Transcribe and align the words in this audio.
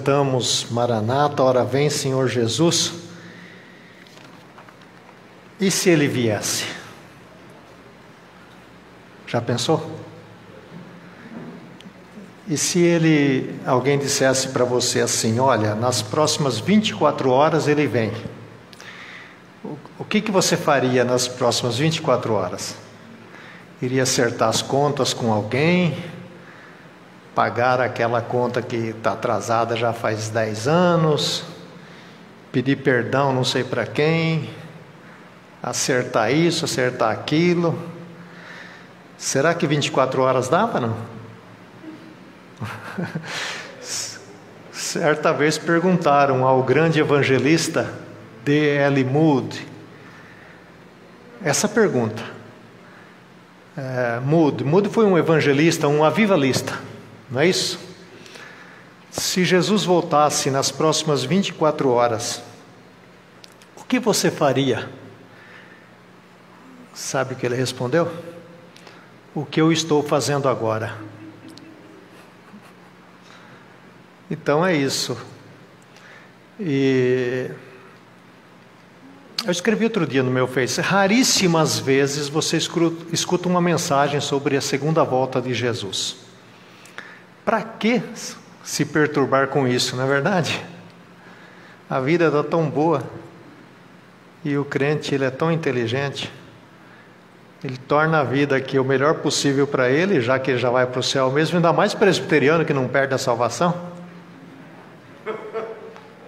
Cantamos 0.00 0.68
Maranata, 0.70 1.42
ora 1.42 1.64
vem 1.64 1.90
Senhor 1.90 2.28
Jesus. 2.28 2.92
E 5.60 5.72
se 5.72 5.90
ele 5.90 6.06
viesse? 6.06 6.66
Já 9.26 9.40
pensou? 9.40 9.90
E 12.46 12.56
se 12.56 12.78
ele, 12.78 13.58
alguém 13.66 13.98
dissesse 13.98 14.50
para 14.50 14.64
você 14.64 15.00
assim, 15.00 15.40
olha, 15.40 15.74
nas 15.74 16.00
próximas 16.00 16.60
24 16.60 17.28
horas 17.30 17.66
ele 17.66 17.88
vem. 17.88 18.12
O, 19.64 19.76
o 19.98 20.04
que, 20.04 20.20
que 20.20 20.30
você 20.30 20.56
faria 20.56 21.02
nas 21.02 21.26
próximas 21.26 21.76
24 21.76 22.34
horas? 22.34 22.76
Iria 23.82 24.04
acertar 24.04 24.48
as 24.48 24.62
contas 24.62 25.12
com 25.12 25.32
alguém? 25.32 25.98
Pagar 27.38 27.80
aquela 27.80 28.20
conta 28.20 28.60
que 28.60 28.74
está 28.88 29.12
atrasada 29.12 29.76
já 29.76 29.92
faz 29.92 30.28
10 30.28 30.66
anos, 30.66 31.44
pedir 32.50 32.74
perdão 32.78 33.32
não 33.32 33.44
sei 33.44 33.62
para 33.62 33.86
quem, 33.86 34.50
acertar 35.62 36.32
isso, 36.32 36.64
acertar 36.64 37.12
aquilo. 37.12 37.80
Será 39.16 39.54
que 39.54 39.68
24 39.68 40.20
horas 40.20 40.48
dava, 40.48 40.80
não? 40.80 40.96
Certa 44.72 45.32
vez 45.32 45.56
perguntaram 45.56 46.44
ao 46.44 46.64
grande 46.64 46.98
evangelista 46.98 47.88
D.L. 48.44 49.04
Moody 49.04 49.64
essa 51.44 51.68
pergunta. 51.68 52.20
É, 53.76 54.18
Moody, 54.24 54.64
Moody 54.64 54.88
foi 54.88 55.04
um 55.04 55.16
evangelista, 55.16 55.86
um 55.86 56.02
avivalista 56.02 56.87
não 57.30 57.40
é 57.40 57.48
isso? 57.48 57.78
Se 59.10 59.44
Jesus 59.44 59.84
voltasse 59.84 60.50
nas 60.50 60.70
próximas 60.70 61.24
24 61.24 61.90
horas, 61.90 62.42
o 63.76 63.84
que 63.84 63.98
você 63.98 64.30
faria? 64.30 64.88
Sabe 66.94 67.34
o 67.34 67.36
que 67.36 67.46
ele 67.46 67.54
respondeu? 67.56 68.10
O 69.34 69.44
que 69.44 69.60
eu 69.60 69.72
estou 69.72 70.02
fazendo 70.02 70.48
agora. 70.48 70.96
Então 74.30 74.64
é 74.64 74.74
isso. 74.74 75.16
E 76.60 77.50
eu 79.44 79.50
escrevi 79.52 79.84
outro 79.84 80.06
dia 80.06 80.22
no 80.22 80.30
meu 80.30 80.46
Face: 80.46 80.80
raríssimas 80.80 81.78
vezes 81.78 82.28
você 82.28 82.56
escuta 82.56 83.48
uma 83.48 83.60
mensagem 83.60 84.20
sobre 84.20 84.56
a 84.56 84.60
segunda 84.60 85.02
volta 85.04 85.40
de 85.40 85.54
Jesus. 85.54 86.27
Para 87.48 87.62
que 87.62 88.02
se 88.62 88.84
perturbar 88.84 89.48
com 89.48 89.66
isso, 89.66 89.96
não 89.96 90.04
é 90.04 90.06
verdade? 90.06 90.62
A 91.88 91.98
vida 91.98 92.26
está 92.26 92.44
tão 92.44 92.68
boa 92.68 93.02
e 94.44 94.58
o 94.58 94.66
crente 94.66 95.14
ele 95.14 95.24
é 95.24 95.30
tão 95.30 95.50
inteligente, 95.50 96.30
ele 97.64 97.78
torna 97.78 98.20
a 98.20 98.22
vida 98.22 98.54
aqui 98.54 98.78
o 98.78 98.84
melhor 98.84 99.14
possível 99.14 99.66
para 99.66 99.88
ele, 99.88 100.20
já 100.20 100.38
que 100.38 100.50
ele 100.50 100.58
já 100.58 100.68
vai 100.68 100.84
para 100.84 101.00
o 101.00 101.02
céu 101.02 101.30
mesmo, 101.32 101.56
ainda 101.56 101.72
mais 101.72 101.94
presbiteriano 101.94 102.66
que 102.66 102.74
não 102.74 102.86
perde 102.86 103.14
a 103.14 103.18
salvação. 103.18 103.74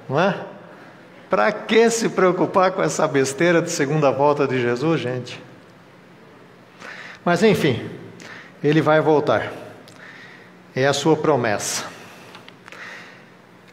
Não 0.09 0.19
é? 0.19 0.43
Para 1.29 1.53
que 1.53 1.91
se 1.91 2.09
preocupar 2.09 2.73
com 2.73 2.83
essa 2.83 3.07
besteira 3.07 3.61
de 3.61 3.71
segunda 3.71 4.11
volta 4.11 4.49
de 4.49 4.59
Jesus, 4.59 5.03
gente? 5.03 5.39
Mas 7.23 7.43
enfim, 7.43 7.91
ele 8.65 8.81
vai 8.81 9.03
voltar 9.03 9.69
é 10.75 10.87
a 10.87 10.93
sua 10.93 11.17
promessa. 11.17 11.85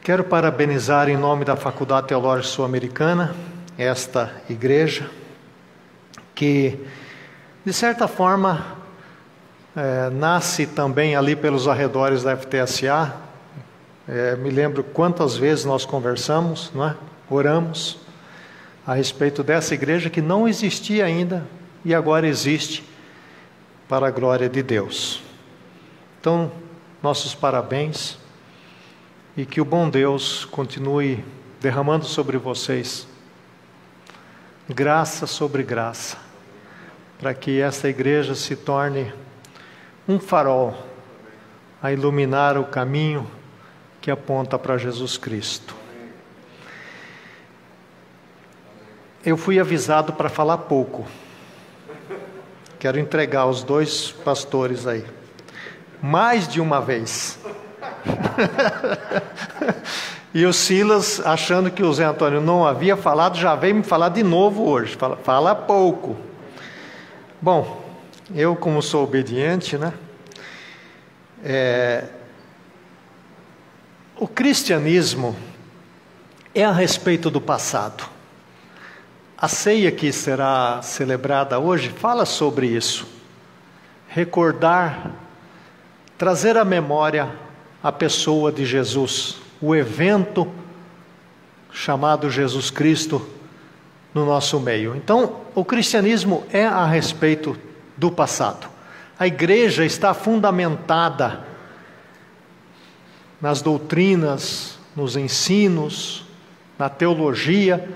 Quero 0.01 0.23
parabenizar 0.23 1.09
em 1.09 1.17
nome 1.17 1.45
da 1.45 1.55
Faculdade 1.55 2.07
Teológica 2.07 2.47
Sul-Americana 2.47 3.35
esta 3.77 4.31
igreja, 4.49 5.09
que, 6.33 6.79
de 7.63 7.71
certa 7.71 8.07
forma, 8.07 8.77
é, 9.75 10.09
nasce 10.09 10.65
também 10.65 11.15
ali 11.15 11.35
pelos 11.35 11.67
arredores 11.67 12.23
da 12.23 12.35
FTSA. 12.35 13.13
É, 14.07 14.35
me 14.37 14.49
lembro 14.49 14.83
quantas 14.83 15.35
vezes 15.35 15.65
nós 15.65 15.85
conversamos, 15.85 16.71
é? 16.75 16.95
oramos 17.29 17.99
a 18.85 18.93
respeito 18.93 19.43
dessa 19.43 19.75
igreja 19.75 20.09
que 20.09 20.21
não 20.21 20.47
existia 20.47 21.05
ainda 21.05 21.45
e 21.85 21.93
agora 21.93 22.25
existe 22.27 22.83
para 23.87 24.07
a 24.07 24.11
glória 24.11 24.49
de 24.49 24.63
Deus. 24.63 25.21
Então, 26.19 26.51
nossos 27.01 27.35
parabéns 27.35 28.17
e 29.35 29.45
que 29.45 29.61
o 29.61 29.65
bom 29.65 29.89
Deus 29.89 30.45
continue 30.45 31.23
derramando 31.61 32.05
sobre 32.05 32.37
vocês 32.37 33.07
graça 34.69 35.25
sobre 35.25 35.63
graça, 35.63 36.17
para 37.17 37.33
que 37.33 37.61
esta 37.61 37.87
igreja 37.87 38.35
se 38.35 38.55
torne 38.55 39.13
um 40.07 40.19
farol 40.19 40.75
a 41.81 41.91
iluminar 41.91 42.57
o 42.57 42.65
caminho 42.65 43.25
que 44.01 44.11
aponta 44.11 44.59
para 44.59 44.77
Jesus 44.77 45.17
Cristo. 45.17 45.73
Eu 49.25 49.37
fui 49.37 49.59
avisado 49.59 50.13
para 50.13 50.29
falar 50.29 50.57
pouco. 50.59 51.05
Quero 52.79 52.99
entregar 52.99 53.45
os 53.45 53.63
dois 53.63 54.11
pastores 54.11 54.85
aí 54.85 55.05
mais 56.01 56.47
de 56.47 56.61
uma 56.61 56.79
vez. 56.79 57.39
e 60.33 60.45
o 60.45 60.53
Silas, 60.53 61.19
achando 61.25 61.71
que 61.71 61.83
o 61.83 61.93
Zé 61.93 62.05
Antônio 62.05 62.41
não 62.41 62.65
havia 62.65 62.95
falado, 62.95 63.37
já 63.37 63.55
veio 63.55 63.75
me 63.75 63.83
falar 63.83 64.09
de 64.09 64.23
novo 64.23 64.67
hoje. 64.67 64.95
Fala, 64.95 65.17
fala 65.17 65.55
pouco. 65.55 66.15
Bom, 67.41 67.83
eu, 68.33 68.55
como 68.55 68.81
sou 68.81 69.03
obediente, 69.03 69.77
né? 69.77 69.93
É, 71.43 72.05
o 74.15 74.27
cristianismo 74.27 75.35
é 76.53 76.65
a 76.65 76.71
respeito 76.71 77.29
do 77.29 77.39
passado. 77.39 78.03
A 79.37 79.47
ceia 79.47 79.91
que 79.91 80.11
será 80.11 80.81
celebrada 80.81 81.59
hoje 81.59 81.89
fala 81.89 82.25
sobre 82.25 82.65
isso. 82.65 83.07
Recordar 84.07 85.11
trazer 86.17 86.57
à 86.57 86.65
memória 86.65 87.29
a 87.83 87.91
pessoa 87.91 88.51
de 88.51 88.65
Jesus, 88.65 89.37
o 89.61 89.75
evento 89.75 90.47
chamado 91.71 92.29
Jesus 92.29 92.71
Cristo 92.71 93.25
no 94.13 94.25
nosso 94.25 94.59
meio. 94.59 94.95
Então, 94.95 95.41
o 95.53 95.63
cristianismo 95.63 96.43
é 96.51 96.65
a 96.65 96.85
respeito 96.85 97.55
do 97.95 98.11
passado. 98.11 98.67
A 99.19 99.27
igreja 99.27 99.85
está 99.85 100.13
fundamentada 100.13 101.45
nas 103.39 103.61
doutrinas, 103.61 104.79
nos 104.95 105.15
ensinos, 105.15 106.25
na 106.77 106.89
teologia 106.89 107.87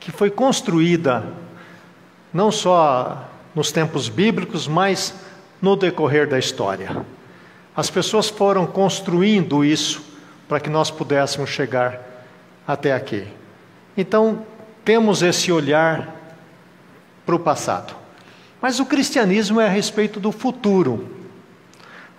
que 0.00 0.10
foi 0.10 0.30
construída 0.30 1.24
não 2.32 2.50
só 2.50 3.28
nos 3.54 3.70
tempos 3.70 4.08
bíblicos, 4.08 4.66
mas 4.66 5.14
no 5.62 5.76
decorrer 5.76 6.28
da 6.28 6.38
história. 6.38 7.04
As 7.76 7.90
pessoas 7.90 8.28
foram 8.28 8.66
construindo 8.66 9.64
isso 9.64 10.02
para 10.48 10.60
que 10.60 10.70
nós 10.70 10.90
pudéssemos 10.90 11.50
chegar 11.50 12.00
até 12.66 12.92
aqui. 12.92 13.26
Então, 13.96 14.44
temos 14.84 15.22
esse 15.22 15.50
olhar 15.50 16.14
para 17.24 17.34
o 17.34 17.38
passado. 17.38 17.94
Mas 18.60 18.78
o 18.78 18.86
cristianismo 18.86 19.60
é 19.60 19.66
a 19.66 19.70
respeito 19.70 20.20
do 20.20 20.30
futuro. 20.30 21.08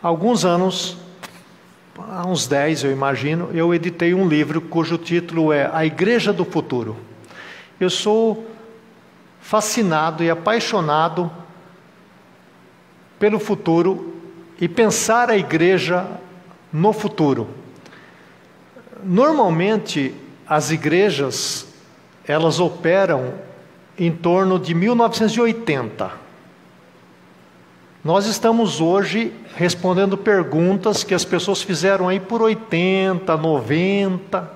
Há 0.02 0.08
alguns 0.08 0.44
anos, 0.46 0.98
há 1.98 2.28
uns 2.28 2.48
dez 2.48 2.84
eu 2.84 2.92
imagino, 2.92 3.50
eu 3.54 3.74
editei 3.74 4.14
um 4.14 4.28
livro 4.28 4.62
cujo 4.62 4.98
título 4.98 5.54
é 5.54 5.70
A 5.74 5.86
Igreja 5.86 6.34
do 6.34 6.46
Futuro. 6.46 6.98
Eu 7.80 7.90
sou 7.90 8.46
fascinado 9.42 10.24
e 10.24 10.30
apaixonado 10.30 11.32
pelo 13.20 13.40
futuro 13.40 14.15
e 14.60 14.68
pensar 14.68 15.30
a 15.30 15.38
igreja 15.38 16.06
no 16.72 16.94
futuro. 16.94 17.48
Normalmente, 19.04 20.14
as 20.48 20.72
igrejas 20.72 21.68
elas 22.28 22.60
operam 22.60 23.34
em 23.98 24.12
torno 24.12 24.60
de 24.60 24.74
1980. 24.74 26.12
Nós 28.04 28.26
estamos 28.26 28.82
hoje 28.82 29.32
respondendo 29.56 30.18
perguntas 30.18 31.04
que 31.04 31.14
as 31.14 31.26
pessoas 31.26 31.62
fizeram 31.62 32.08
aí 32.08 32.20
por 32.20 32.42
80, 32.42 33.36
90, 33.36 34.52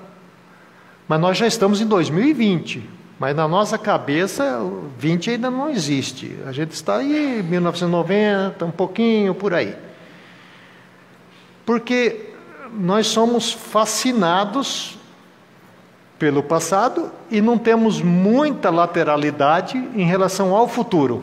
mas 1.08 1.20
nós 1.20 1.36
já 1.36 1.46
estamos 1.46 1.80
em 1.80 1.86
2020. 1.86 3.00
Mas 3.18 3.36
na 3.36 3.46
nossa 3.46 3.76
cabeça, 3.76 4.60
20 4.98 5.30
ainda 5.32 5.50
não 5.50 5.68
existe. 5.68 6.38
A 6.46 6.52
gente 6.52 6.70
está 6.70 6.96
aí 6.96 7.42
1990, 7.42 8.64
um 8.64 8.70
pouquinho 8.70 9.34
por 9.34 9.52
aí. 9.52 9.76
Porque 11.70 12.30
nós 12.72 13.06
somos 13.06 13.52
fascinados 13.52 14.98
pelo 16.18 16.42
passado 16.42 17.12
e 17.30 17.40
não 17.40 17.56
temos 17.56 18.02
muita 18.02 18.70
lateralidade 18.70 19.78
em 19.94 20.04
relação 20.04 20.52
ao 20.52 20.66
futuro. 20.66 21.22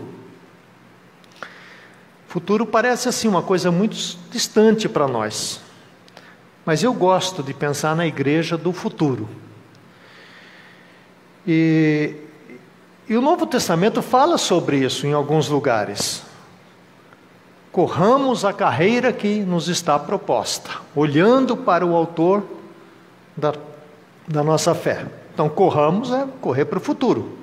Futuro 2.29 2.65
parece 2.65 3.09
assim 3.09 3.27
uma 3.27 3.41
coisa 3.41 3.71
muito 3.71 3.97
distante 4.31 4.87
para 4.87 5.05
nós. 5.05 5.59
Mas 6.65 6.81
eu 6.81 6.93
gosto 6.93 7.43
de 7.43 7.53
pensar 7.53 7.93
na 7.93 8.07
igreja 8.07 8.57
do 8.57 8.71
futuro. 8.71 9.27
E, 11.45 12.15
e 13.09 13.17
o 13.17 13.21
Novo 13.21 13.45
Testamento 13.45 14.01
fala 14.01 14.37
sobre 14.37 14.77
isso 14.77 15.05
em 15.05 15.11
alguns 15.11 15.49
lugares. 15.49 16.25
Corramos 17.71 18.43
a 18.43 18.53
carreira 18.53 19.13
que 19.13 19.39
nos 19.39 19.67
está 19.67 19.99
proposta, 19.99 20.69
olhando 20.95 21.55
para 21.55 21.85
o 21.85 21.95
Autor 21.95 22.43
da, 23.35 23.53
da 24.27 24.43
nossa 24.43 24.73
fé. 24.73 25.05
Então, 25.33 25.47
corramos 25.47 26.11
é 26.11 26.25
correr 26.41 26.65
para 26.65 26.79
o 26.79 26.81
futuro. 26.81 27.37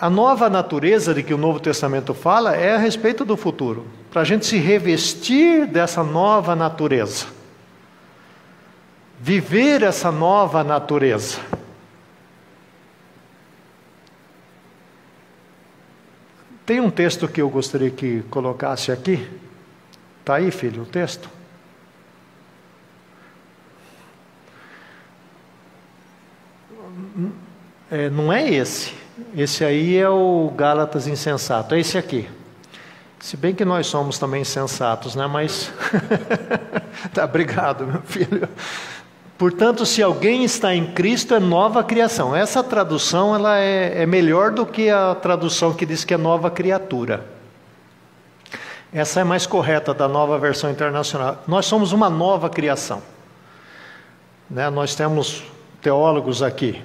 A 0.00 0.08
nova 0.08 0.48
natureza 0.48 1.12
de 1.12 1.24
que 1.24 1.34
o 1.34 1.38
Novo 1.38 1.58
Testamento 1.58 2.14
fala 2.14 2.54
é 2.54 2.76
a 2.76 2.78
respeito 2.78 3.24
do 3.24 3.36
futuro, 3.36 3.84
para 4.12 4.22
a 4.22 4.24
gente 4.24 4.46
se 4.46 4.56
revestir 4.58 5.66
dessa 5.66 6.04
nova 6.04 6.54
natureza, 6.54 7.26
viver 9.18 9.82
essa 9.82 10.12
nova 10.12 10.62
natureza. 10.62 11.40
Tem 16.68 16.80
um 16.80 16.90
texto 16.90 17.26
que 17.26 17.40
eu 17.40 17.48
gostaria 17.48 17.90
que 17.90 18.20
colocasse 18.24 18.92
aqui. 18.92 19.26
Está 20.20 20.34
aí, 20.34 20.50
filho, 20.50 20.82
o 20.82 20.84
texto? 20.84 21.26
É, 27.90 28.10
não 28.10 28.30
é 28.30 28.50
esse. 28.50 28.92
Esse 29.34 29.64
aí 29.64 29.96
é 29.96 30.10
o 30.10 30.52
Gálatas 30.54 31.06
insensato, 31.06 31.74
é 31.74 31.80
esse 31.80 31.96
aqui. 31.96 32.28
Se 33.18 33.34
bem 33.34 33.54
que 33.54 33.64
nós 33.64 33.86
somos 33.86 34.18
também 34.18 34.44
sensatos, 34.44 35.14
né? 35.14 35.26
Mas. 35.26 35.72
tá, 37.14 37.24
obrigado, 37.24 37.86
meu 37.86 38.02
filho. 38.02 38.46
Portanto, 39.38 39.86
se 39.86 40.02
alguém 40.02 40.42
está 40.42 40.74
em 40.74 40.84
Cristo, 40.84 41.32
é 41.32 41.38
nova 41.38 41.84
criação. 41.84 42.34
Essa 42.34 42.62
tradução 42.62 43.34
ela 43.34 43.56
é, 43.56 44.02
é 44.02 44.06
melhor 44.06 44.50
do 44.50 44.66
que 44.66 44.90
a 44.90 45.14
tradução 45.14 45.72
que 45.72 45.86
diz 45.86 46.04
que 46.04 46.12
é 46.12 46.18
nova 46.18 46.50
criatura. 46.50 47.24
Essa 48.92 49.20
é 49.20 49.24
mais 49.24 49.46
correta 49.46 49.94
da 49.94 50.08
nova 50.08 50.38
versão 50.38 50.70
internacional. 50.70 51.42
Nós 51.46 51.66
somos 51.66 51.92
uma 51.92 52.10
nova 52.10 52.50
criação. 52.50 53.00
Né? 54.50 54.68
Nós 54.70 54.96
temos 54.96 55.44
teólogos 55.80 56.42
aqui. 56.42 56.82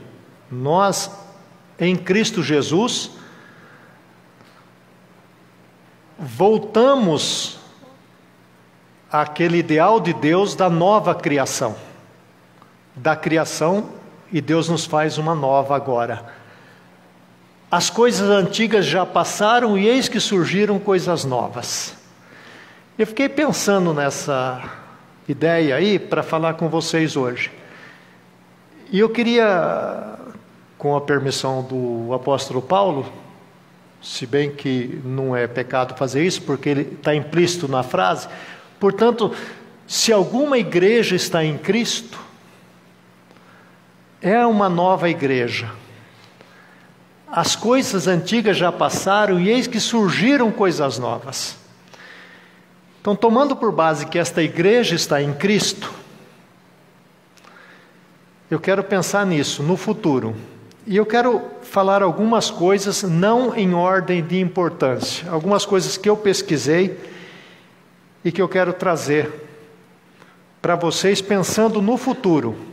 Nós 0.51 1.09
em 1.79 1.95
Cristo 1.95 2.43
Jesus, 2.43 3.11
voltamos 6.17 7.59
àquele 9.11 9.57
ideal 9.57 9.99
de 9.99 10.13
Deus 10.13 10.55
da 10.55 10.69
nova 10.69 11.15
criação. 11.15 11.75
Da 12.95 13.15
criação 13.15 13.89
e 14.31 14.41
Deus 14.41 14.69
nos 14.69 14.85
faz 14.85 15.17
uma 15.17 15.33
nova 15.35 15.75
agora. 15.75 16.25
As 17.71 17.89
coisas 17.89 18.29
antigas 18.29 18.85
já 18.85 19.05
passaram 19.05 19.77
e 19.77 19.87
eis 19.87 20.07
que 20.07 20.19
surgiram 20.19 20.77
coisas 20.79 21.25
novas. 21.25 21.95
Eu 22.97 23.07
fiquei 23.07 23.27
pensando 23.27 23.93
nessa 23.93 24.61
ideia 25.27 25.75
aí 25.75 25.97
para 25.97 26.21
falar 26.21 26.53
com 26.53 26.69
vocês 26.69 27.15
hoje. 27.15 27.51
E 28.91 28.99
eu 28.99 29.09
queria 29.09 30.13
com 30.77 30.95
a 30.95 31.01
permissão 31.01 31.63
do 31.63 32.13
apóstolo 32.13 32.61
Paulo, 32.61 33.11
se 34.01 34.27
bem 34.27 34.51
que 34.51 35.01
não 35.03 35.35
é 35.35 35.47
pecado 35.47 35.95
fazer 35.97 36.23
isso, 36.23 36.41
porque 36.41 36.69
ele 36.69 36.81
está 36.81 37.15
implícito 37.15 37.67
na 37.67 37.81
frase. 37.81 38.27
Portanto, 38.79 39.31
se 39.87 40.11
alguma 40.11 40.57
igreja 40.57 41.15
está 41.15 41.43
em 41.43 41.57
Cristo, 41.57 42.19
é 44.23 44.45
uma 44.45 44.69
nova 44.69 45.09
igreja. 45.09 45.69
As 47.27 47.57
coisas 47.57 48.07
antigas 48.07 48.55
já 48.55 48.71
passaram 48.71 49.37
e 49.39 49.49
eis 49.49 49.67
que 49.67 49.79
surgiram 49.79 50.49
coisas 50.49 50.97
novas. 50.97 51.57
Então, 53.01 53.17
tomando 53.17 53.53
por 53.53 53.71
base 53.71 54.05
que 54.05 54.17
esta 54.17 54.41
igreja 54.41 54.95
está 54.95 55.21
em 55.21 55.33
Cristo, 55.33 55.91
eu 58.49 58.59
quero 58.59 58.81
pensar 58.81 59.25
nisso 59.25 59.61
no 59.61 59.75
futuro. 59.75 60.33
E 60.87 60.95
eu 60.95 61.05
quero 61.05 61.41
falar 61.63 62.01
algumas 62.01 62.49
coisas, 62.49 63.03
não 63.03 63.53
em 63.55 63.73
ordem 63.73 64.23
de 64.23 64.39
importância, 64.39 65.29
algumas 65.29 65.65
coisas 65.65 65.97
que 65.97 66.09
eu 66.09 66.15
pesquisei 66.15 66.97
e 68.23 68.31
que 68.31 68.41
eu 68.41 68.47
quero 68.47 68.71
trazer 68.71 69.49
para 70.61 70.75
vocês 70.75 71.21
pensando 71.21 71.81
no 71.81 71.97
futuro. 71.97 72.72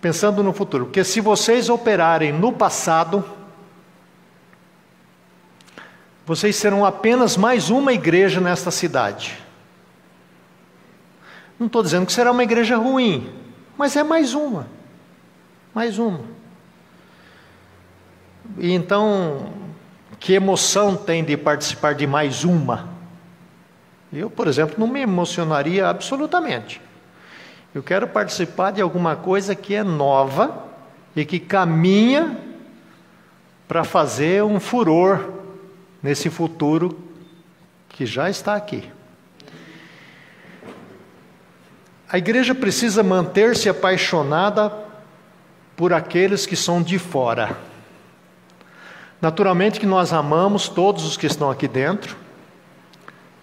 Pensando 0.00 0.42
no 0.42 0.52
futuro, 0.52 0.86
porque 0.86 1.02
se 1.02 1.20
vocês 1.20 1.68
operarem 1.68 2.32
no 2.32 2.52
passado, 2.52 3.24
vocês 6.26 6.56
serão 6.56 6.84
apenas 6.84 7.36
mais 7.36 7.70
uma 7.70 7.92
igreja 7.92 8.40
nesta 8.40 8.70
cidade. 8.70 9.38
Não 11.58 11.66
estou 11.66 11.82
dizendo 11.82 12.04
que 12.04 12.12
será 12.12 12.32
uma 12.32 12.42
igreja 12.42 12.76
ruim, 12.76 13.32
mas 13.78 13.96
é 13.96 14.02
mais 14.02 14.34
uma. 14.34 14.68
Mais 15.72 15.98
uma. 15.98 16.20
E 18.58 18.72
então, 18.72 19.52
que 20.18 20.34
emoção 20.34 20.96
tem 20.96 21.24
de 21.24 21.36
participar 21.36 21.94
de 21.94 22.06
mais 22.06 22.44
uma? 22.44 22.88
Eu, 24.12 24.30
por 24.30 24.46
exemplo, 24.46 24.76
não 24.78 24.86
me 24.86 25.00
emocionaria 25.00 25.88
absolutamente. 25.88 26.80
Eu 27.74 27.82
quero 27.82 28.08
participar 28.08 28.72
de 28.72 28.80
alguma 28.80 29.16
coisa 29.16 29.54
que 29.54 29.74
é 29.74 29.82
nova 29.82 30.64
e 31.14 31.24
que 31.24 31.38
caminha 31.38 32.38
para 33.66 33.84
fazer 33.84 34.42
um 34.42 34.60
furor 34.60 35.32
nesse 36.02 36.30
futuro 36.30 36.98
que 37.88 38.06
já 38.06 38.30
está 38.30 38.54
aqui. 38.54 38.90
A 42.08 42.18
igreja 42.18 42.54
precisa 42.54 43.02
manter-se 43.02 43.68
apaixonada 43.68 44.72
por 45.76 45.92
aqueles 45.92 46.46
que 46.46 46.54
são 46.54 46.80
de 46.80 46.98
fora. 46.98 47.56
Naturalmente 49.20 49.80
que 49.80 49.86
nós 49.86 50.12
amamos 50.12 50.68
todos 50.68 51.04
os 51.04 51.16
que 51.16 51.26
estão 51.26 51.50
aqui 51.50 51.66
dentro, 51.66 52.16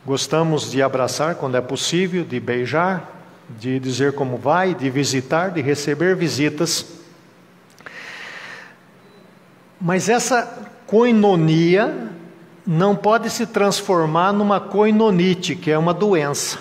gostamos 0.05 0.71
de 0.71 0.81
abraçar 0.81 1.35
quando 1.35 1.57
é 1.57 1.61
possível, 1.61 2.23
de 2.23 2.39
beijar, 2.39 3.09
de 3.49 3.79
dizer 3.79 4.13
como 4.13 4.37
vai, 4.37 4.73
de 4.73 4.89
visitar, 4.89 5.51
de 5.51 5.61
receber 5.61 6.15
visitas. 6.15 6.85
Mas 9.79 10.09
essa 10.09 10.69
coinonia 10.87 12.09
não 12.65 12.95
pode 12.95 13.29
se 13.29 13.45
transformar 13.45 14.31
numa 14.31 14.59
coinonite, 14.59 15.55
que 15.55 15.69
é 15.69 15.77
uma 15.77 15.93
doença. 15.93 16.57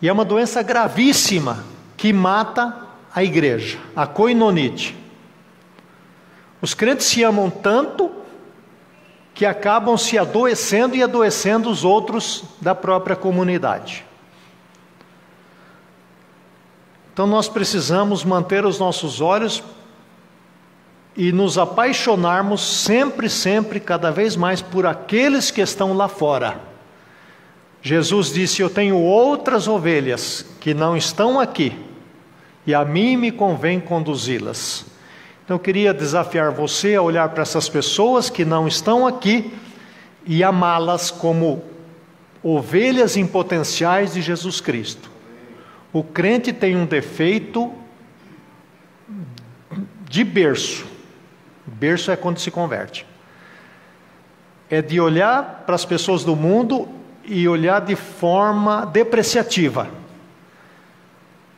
E 0.00 0.08
é 0.08 0.12
uma 0.12 0.24
doença 0.24 0.62
gravíssima 0.62 1.64
que 1.96 2.12
mata 2.12 2.76
a 3.14 3.24
igreja, 3.24 3.78
a 3.96 4.06
coinonite. 4.06 4.94
Os 6.60 6.74
crentes 6.74 7.06
se 7.06 7.22
amam 7.22 7.48
tanto 7.48 8.10
que 9.34 9.46
acabam 9.46 9.96
se 9.96 10.16
adoecendo 10.16 10.94
e 10.94 11.02
adoecendo 11.02 11.68
os 11.70 11.84
outros 11.84 12.44
da 12.60 12.74
própria 12.74 13.16
comunidade. 13.16 14.04
Então 17.14 17.28
nós 17.28 17.48
precisamos 17.48 18.24
manter 18.24 18.66
os 18.66 18.80
nossos 18.80 19.20
olhos 19.20 19.62
e 21.16 21.30
nos 21.30 21.56
apaixonarmos 21.56 22.60
sempre, 22.60 23.30
sempre, 23.30 23.78
cada 23.78 24.10
vez 24.10 24.34
mais 24.34 24.60
por 24.60 24.84
aqueles 24.84 25.48
que 25.48 25.60
estão 25.60 25.96
lá 25.96 26.08
fora. 26.08 26.60
Jesus 27.80 28.32
disse: 28.32 28.62
Eu 28.62 28.68
tenho 28.68 28.98
outras 28.98 29.68
ovelhas 29.68 30.44
que 30.58 30.74
não 30.74 30.96
estão 30.96 31.38
aqui, 31.38 31.78
e 32.66 32.74
a 32.74 32.84
mim 32.84 33.16
me 33.16 33.30
convém 33.30 33.78
conduzi-las. 33.78 34.84
Então 35.44 35.54
eu 35.54 35.60
queria 35.60 35.94
desafiar 35.94 36.50
você 36.50 36.96
a 36.96 37.02
olhar 37.02 37.28
para 37.28 37.42
essas 37.42 37.68
pessoas 37.68 38.28
que 38.28 38.44
não 38.44 38.66
estão 38.66 39.06
aqui 39.06 39.54
e 40.26 40.42
amá-las 40.42 41.12
como 41.12 41.62
ovelhas 42.42 43.16
em 43.16 43.24
potenciais 43.24 44.14
de 44.14 44.20
Jesus 44.20 44.60
Cristo. 44.60 45.13
O 45.94 46.02
crente 46.02 46.52
tem 46.52 46.74
um 46.76 46.84
defeito 46.84 47.72
de 50.10 50.24
berço. 50.24 50.84
Berço 51.64 52.10
é 52.10 52.16
quando 52.16 52.40
se 52.40 52.50
converte. 52.50 53.06
É 54.68 54.82
de 54.82 55.00
olhar 55.00 55.62
para 55.64 55.76
as 55.76 55.84
pessoas 55.84 56.24
do 56.24 56.34
mundo 56.34 56.88
e 57.24 57.46
olhar 57.46 57.80
de 57.80 57.94
forma 57.94 58.84
depreciativa, 58.84 59.88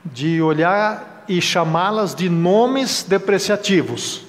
de 0.05 0.43
olhar 0.43 1.25
e 1.27 1.41
chamá-las 1.41 2.15
de 2.15 2.29
nomes 2.29 3.05
depreciativos. 3.05 4.27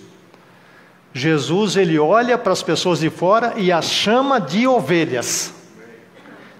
Jesus 1.13 1.75
ele 1.75 1.99
olha 1.99 2.37
para 2.37 2.53
as 2.53 2.63
pessoas 2.63 2.99
de 2.99 3.09
fora 3.09 3.55
e 3.57 3.73
as 3.73 3.91
chama 3.91 4.39
de 4.39 4.65
ovelhas. 4.65 5.53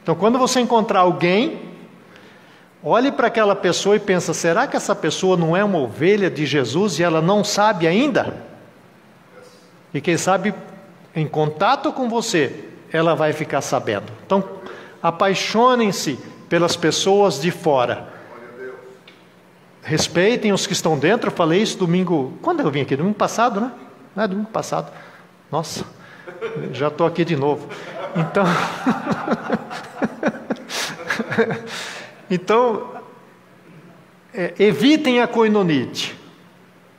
Então, 0.04 0.16
quando 0.16 0.38
você 0.38 0.60
encontrar 0.60 1.00
alguém, 1.00 1.67
olhe 2.88 3.12
para 3.12 3.28
aquela 3.28 3.56
pessoa 3.56 3.96
e 3.96 4.00
pensa: 4.00 4.34
será 4.34 4.68
que 4.68 4.78
essa 4.78 4.96
pessoa 4.96 5.36
não 5.36 5.56
é 5.56 5.64
uma 5.64 5.80
ovelha 5.80 6.30
de 6.30 6.46
Jesus 6.46 7.00
e 7.00 7.04
ela 7.04 7.22
não 7.22 7.44
sabe 7.44 7.88
ainda? 7.88 8.36
E 9.94 10.02
quem 10.02 10.18
sabe, 10.18 10.54
em 11.16 11.28
contato 11.28 11.92
com 11.92 12.10
você, 12.10 12.66
ela 12.92 13.16
vai 13.16 13.34
ficar 13.34 13.62
sabendo. 13.62 14.12
Então, 14.26 14.44
apaixonem-se 15.02 16.20
pelas 16.50 16.76
pessoas 16.76 17.42
de 17.42 17.52
fora. 17.52 18.16
Respeitem 19.82 20.52
os 20.52 20.68
que 20.68 20.74
estão 20.74 20.98
dentro. 20.98 21.30
Eu 21.30 21.36
falei 21.36 21.62
isso 21.62 21.78
domingo. 21.78 22.34
Quando 22.42 22.60
eu 22.60 22.70
vim 22.70 22.82
aqui? 22.82 22.96
Domingo 22.96 23.16
passado, 23.16 23.62
né? 23.62 23.72
É 24.18 24.28
domingo 24.28 24.50
passado. 24.50 24.92
Nossa, 25.52 25.86
já 26.74 26.90
estou 26.90 27.08
aqui 27.08 27.24
de 27.24 27.36
novo. 27.36 27.68
Então, 28.16 28.44
então 32.30 33.02
é, 34.34 34.54
evitem 34.60 35.22
a 35.22 35.28
coinonite. 35.28 36.16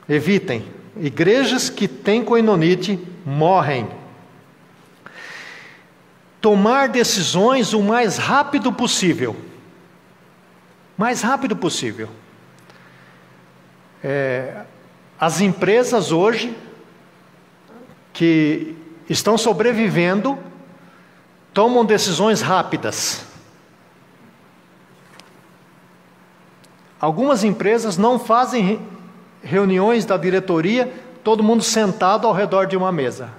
Evitem. 0.08 0.64
Igrejas 0.96 1.70
que 1.70 1.86
têm 1.86 2.24
coinonite 2.24 2.98
morrem. 3.24 3.88
Tomar 6.40 6.88
decisões 6.88 7.72
o 7.72 7.82
mais 7.82 8.16
rápido 8.16 8.72
possível. 8.72 9.36
Mais 10.96 11.22
rápido 11.22 11.54
possível. 11.54 12.08
É, 14.02 14.62
as 15.18 15.40
empresas 15.40 16.10
hoje 16.10 16.56
que 18.12 18.76
estão 19.08 19.38
sobrevivendo 19.38 20.38
tomam 21.52 21.84
decisões 21.84 22.40
rápidas. 22.40 23.24
Algumas 27.00 27.44
empresas 27.44 27.96
não 27.96 28.18
fazem 28.18 28.80
reuniões 29.42 30.04
da 30.04 30.16
diretoria, 30.16 30.92
todo 31.22 31.42
mundo 31.42 31.62
sentado 31.62 32.26
ao 32.26 32.32
redor 32.32 32.66
de 32.66 32.76
uma 32.76 32.90
mesa. 32.90 33.30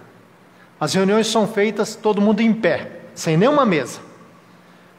As 0.79 0.93
reuniões 0.93 1.27
são 1.27 1.47
feitas 1.47 1.95
todo 1.95 2.21
mundo 2.21 2.39
em 2.39 2.53
pé, 2.53 3.01
sem 3.13 3.35
nenhuma 3.35 3.65
mesa. 3.65 3.99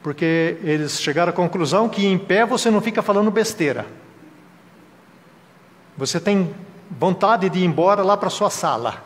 Porque 0.03 0.59
eles 0.63 1.01
chegaram 1.01 1.31
à 1.31 1.33
conclusão 1.33 1.89
que 1.89 2.05
em 2.07 2.19
pé 2.19 2.45
você 2.45 2.71
não 2.71 2.81
fica 2.81 3.03
falando 3.03 3.31
besteira. 3.31 3.87
Você 5.97 6.21
tem 6.21 6.55
vontade 6.91 7.49
de 7.49 7.61
ir 7.61 7.65
embora 7.65 8.03
lá 8.03 8.17
para 8.17 8.31
sua 8.31 8.51
sala. 8.51 9.03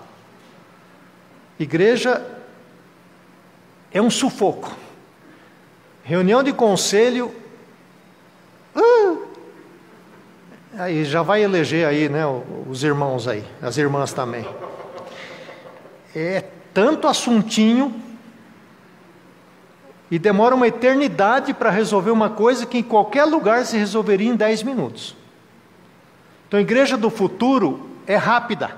Igreja 1.59 2.25
é 3.93 4.03
um 4.03 4.11
sufoco. 4.11 4.73
Reunião 6.03 6.43
de 6.43 6.53
conselho. 6.53 7.33
Uh, 8.75 9.34
aí 10.79 11.05
já 11.05 11.23
vai 11.23 11.43
eleger 11.43 11.87
aí, 11.87 12.09
né, 12.09 12.23
os 12.69 12.83
irmãos 12.83 13.29
aí, 13.29 13.45
as 13.63 13.77
irmãs 13.77 14.13
também. 14.13 14.47
É 16.15 16.45
tanto 16.73 17.07
assuntinho 17.07 17.95
e 20.11 20.19
demora 20.19 20.55
uma 20.55 20.67
eternidade 20.67 21.55
para 21.55 21.71
resolver 21.71 22.11
uma 22.11 22.31
coisa 22.31 22.67
que 22.67 22.79
em 22.79 22.83
qualquer 22.83 23.25
lugar 23.25 23.65
se 23.65 23.77
resolveria 23.77 24.31
em 24.31 24.37
10 24.37 24.63
minutos. 24.63 25.17
Então 26.47 26.59
a 26.59 26.63
igreja 26.63 26.97
do 26.97 27.11
futuro 27.11 27.91
é 28.07 28.17
rápida. 28.17 28.71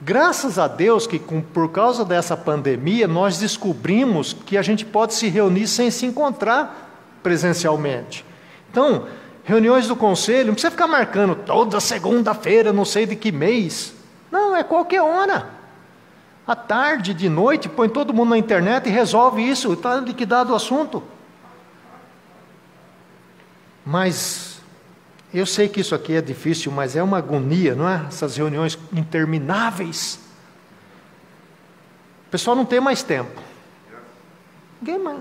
Graças 0.00 0.58
a 0.58 0.68
Deus 0.68 1.06
que 1.06 1.18
com, 1.18 1.40
por 1.40 1.70
causa 1.70 2.04
dessa 2.04 2.36
pandemia 2.36 3.08
nós 3.08 3.38
descobrimos 3.38 4.34
que 4.34 4.58
a 4.58 4.62
gente 4.62 4.84
pode 4.84 5.14
se 5.14 5.28
reunir 5.28 5.66
sem 5.66 5.90
se 5.90 6.04
encontrar 6.04 6.90
presencialmente. 7.22 8.24
Então, 8.70 9.06
reuniões 9.46 9.86
do 9.86 9.94
conselho, 9.94 10.48
não 10.48 10.54
precisa 10.54 10.72
ficar 10.72 10.88
marcando 10.88 11.36
toda 11.36 11.78
segunda-feira, 11.78 12.72
não 12.72 12.84
sei 12.84 13.06
de 13.06 13.14
que 13.14 13.30
mês. 13.30 13.94
Não, 14.28 14.56
é 14.56 14.64
qualquer 14.64 15.00
hora. 15.00 15.48
À 16.44 16.56
tarde, 16.56 17.14
de 17.14 17.28
noite, 17.28 17.68
põe 17.68 17.88
todo 17.88 18.12
mundo 18.12 18.30
na 18.30 18.38
internet 18.38 18.88
e 18.88 18.90
resolve 18.90 19.48
isso, 19.48 19.72
está 19.72 19.96
liquidado 20.00 20.52
o 20.52 20.56
assunto. 20.56 21.00
Mas 23.84 24.60
eu 25.32 25.46
sei 25.46 25.68
que 25.68 25.80
isso 25.80 25.94
aqui 25.94 26.14
é 26.14 26.20
difícil, 26.20 26.72
mas 26.72 26.96
é 26.96 27.02
uma 27.02 27.18
agonia, 27.18 27.76
não 27.76 27.88
é? 27.88 28.04
Essas 28.08 28.36
reuniões 28.36 28.76
intermináveis. 28.92 30.18
O 32.26 32.30
pessoal 32.32 32.56
não 32.56 32.64
tem 32.64 32.80
mais 32.80 33.04
tempo. 33.04 33.40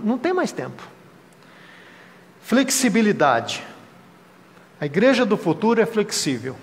Não 0.03 0.17
tem 0.17 0.33
mais 0.33 0.51
tempo. 0.51 0.81
Flexibilidade. 2.41 3.63
A 4.79 4.85
igreja 4.85 5.25
do 5.25 5.37
futuro 5.37 5.81
é 5.81 5.85
flexível. 5.85 6.55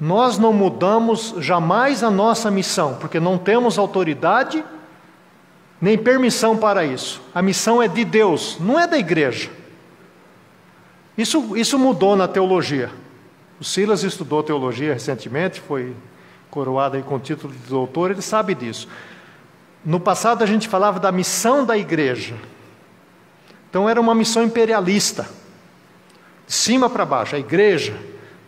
Nós 0.00 0.38
não 0.38 0.52
mudamos 0.52 1.34
jamais 1.38 2.02
a 2.02 2.10
nossa 2.10 2.50
missão, 2.50 2.96
porque 3.00 3.18
não 3.18 3.36
temos 3.36 3.78
autoridade 3.78 4.64
nem 5.80 5.96
permissão 5.96 6.56
para 6.56 6.84
isso. 6.84 7.20
A 7.34 7.42
missão 7.42 7.82
é 7.82 7.88
de 7.88 8.04
Deus, 8.04 8.58
não 8.60 8.78
é 8.78 8.86
da 8.86 8.98
igreja. 8.98 9.50
Isso, 11.16 11.56
isso 11.56 11.78
mudou 11.78 12.14
na 12.14 12.28
teologia. 12.28 12.90
O 13.60 13.64
Silas 13.64 14.04
estudou 14.04 14.42
teologia 14.42 14.92
recentemente, 14.92 15.60
foi 15.60 15.94
coroado 16.50 16.96
aí 16.96 17.02
com 17.02 17.16
o 17.16 17.20
título 17.20 17.52
de 17.52 17.68
doutor, 17.68 18.12
ele 18.12 18.22
sabe 18.22 18.54
disso. 18.54 18.88
No 19.84 19.98
passado 19.98 20.42
a 20.42 20.46
gente 20.46 20.68
falava 20.68 21.00
da 21.00 21.10
missão 21.10 21.64
da 21.64 21.76
igreja. 21.76 22.36
Então 23.68 23.88
era 23.88 24.00
uma 24.00 24.14
missão 24.14 24.44
imperialista. 24.44 25.28
De 26.48 26.54
cima 26.54 26.88
para 26.90 27.04
baixo, 27.04 27.36
a 27.36 27.38
igreja. 27.38 27.94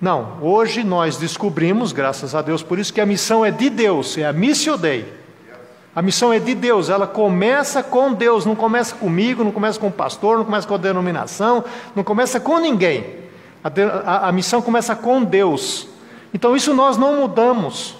Não, 0.01 0.39
hoje 0.41 0.83
nós 0.83 1.19
descobrimos, 1.19 1.93
graças 1.93 2.35
a 2.35 2.41
Deus 2.41 2.63
por 2.63 2.79
isso, 2.79 2.93
que 2.93 3.01
a 3.01 3.07
missão 3.07 3.45
é 3.45 3.51
de 3.51 3.69
Deus, 3.69 4.17
é 4.17 4.25
a 4.25 4.33
missio 4.33 4.79
Dei. 4.79 5.21
A 5.95 6.01
missão 6.01 6.33
é 6.33 6.39
de 6.39 6.55
Deus, 6.55 6.89
ela 6.89 7.07
começa 7.07 7.83
com 7.83 8.13
Deus, 8.15 8.47
não 8.47 8.57
começa 8.57 8.95
comigo, 8.95 9.45
não 9.45 9.53
começa 9.53 9.79
com 9.79 9.89
o 9.89 9.93
pastor, 9.93 10.39
não 10.39 10.45
começa 10.47 10.67
com 10.67 10.75
a 10.75 10.79
denominação, 10.79 11.63
não 11.95 12.03
começa 12.03 12.41
com 12.41 12.59
ninguém. 12.59 13.05
A, 13.63 13.69
a, 14.07 14.29
a 14.29 14.33
missão 14.33 14.63
começa 14.63 14.97
com 14.97 15.23
Deus. 15.23 15.87
Então 16.33 16.57
isso 16.57 16.73
nós 16.73 16.97
não 16.97 17.17
mudamos. 17.17 17.97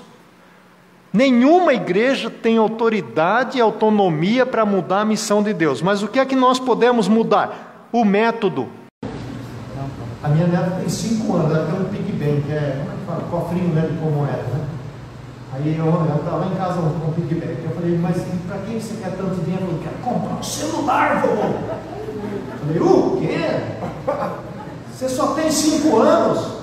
Nenhuma 1.13 1.75
igreja 1.75 2.31
tem 2.31 2.57
autoridade 2.57 3.59
e 3.59 3.61
autonomia 3.61 4.47
para 4.47 4.65
mudar 4.65 5.01
a 5.01 5.05
missão 5.05 5.43
de 5.43 5.53
Deus. 5.53 5.83
Mas 5.83 6.03
o 6.03 6.09
que 6.09 6.21
é 6.21 6.25
que 6.25 6.37
nós 6.37 6.59
podemos 6.59 7.09
mudar? 7.09 7.89
O 7.93 8.05
método. 8.05 8.80
A 10.23 10.29
minha 10.29 10.47
neta 10.47 10.73
tem 10.73 10.89
cinco 10.89 11.37
anos, 11.37 11.57
ela 11.57 11.67
tem 11.67 11.81
um 11.81 11.85
pig 11.85 12.13
bank, 12.13 12.43
que 12.43 12.53
é, 12.53 12.77
como 12.79 12.93
é 12.93 12.97
que 12.97 13.07
fala? 13.07 13.23
Cofrinho 13.31 13.75
né, 13.75 13.89
de 13.91 13.97
como 13.99 14.27
era, 14.27 14.43
né? 14.43 14.67
Aí 15.53 15.77
eu 15.77 16.17
estava 16.17 16.47
em 16.47 16.57
casa 16.57 16.75
com 16.75 17.11
o 17.11 17.13
pigback. 17.13 17.65
Eu 17.65 17.71
falei, 17.71 17.99
mas 17.99 18.17
para 18.47 18.59
que 18.59 18.81
você 18.81 18.95
quer 19.03 19.17
tanto 19.17 19.43
dinheiro? 19.43 19.65
Eu 19.65 19.81
quero 19.83 19.97
comprar 19.97 20.35
um 20.35 20.43
celular, 20.43 21.23
vovô. 21.23 21.55
Falei, 22.61 22.81
o 22.81 23.17
quê? 23.19 23.61
Você 24.93 25.09
só 25.09 25.29
tem 25.29 25.51
cinco 25.51 25.99
anos. 26.01 26.61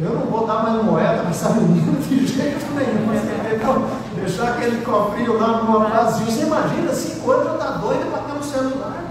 Eu 0.00 0.14
não 0.14 0.26
vou 0.26 0.46
dar 0.46 0.62
mais 0.62 0.84
moeda 0.84 1.18
para 1.18 1.30
essa 1.30 1.50
menina 1.50 1.98
de 2.00 2.24
jeito 2.24 2.66
nenhum. 2.72 3.12
Então, 3.52 3.84
deixar 4.14 4.50
aquele 4.50 4.84
cofrinho 4.84 5.36
lá 5.38 5.64
no 5.64 5.80
vazio. 5.80 6.26
Você 6.26 6.42
imagina, 6.44 6.92
cinco 6.92 7.32
anos 7.32 7.46
já 7.46 7.52
está 7.54 7.70
doida 7.78 8.04
para 8.06 8.22
ter 8.22 8.38
um 8.38 8.42
celular. 8.42 9.05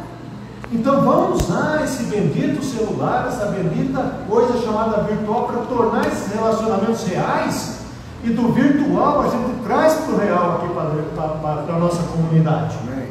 Então 0.76 1.02
vamos 1.02 1.42
usar 1.42 1.84
esse 1.86 2.04
bendito 2.04 2.64
celular, 2.64 3.28
essa 3.30 3.46
bendita 3.46 4.20
coisa 4.30 4.62
chamada 4.62 5.04
virtual 5.04 5.48
para 5.48 5.62
tornar 5.62 6.06
esses 6.08 6.34
relacionamentos 6.34 7.04
reais 7.08 7.78
e 8.24 8.30
do 8.32 8.52
virtual 8.52 9.22
a 9.22 9.30
gente 9.30 9.64
traz 9.64 9.94
para 9.94 10.16
o 10.16 10.18
real 10.18 10.58
aqui 10.58 10.68
para, 11.16 11.76
a 11.76 11.80
nossa 11.80 12.04
comunidade. 12.04 12.76
Amém. 12.82 13.08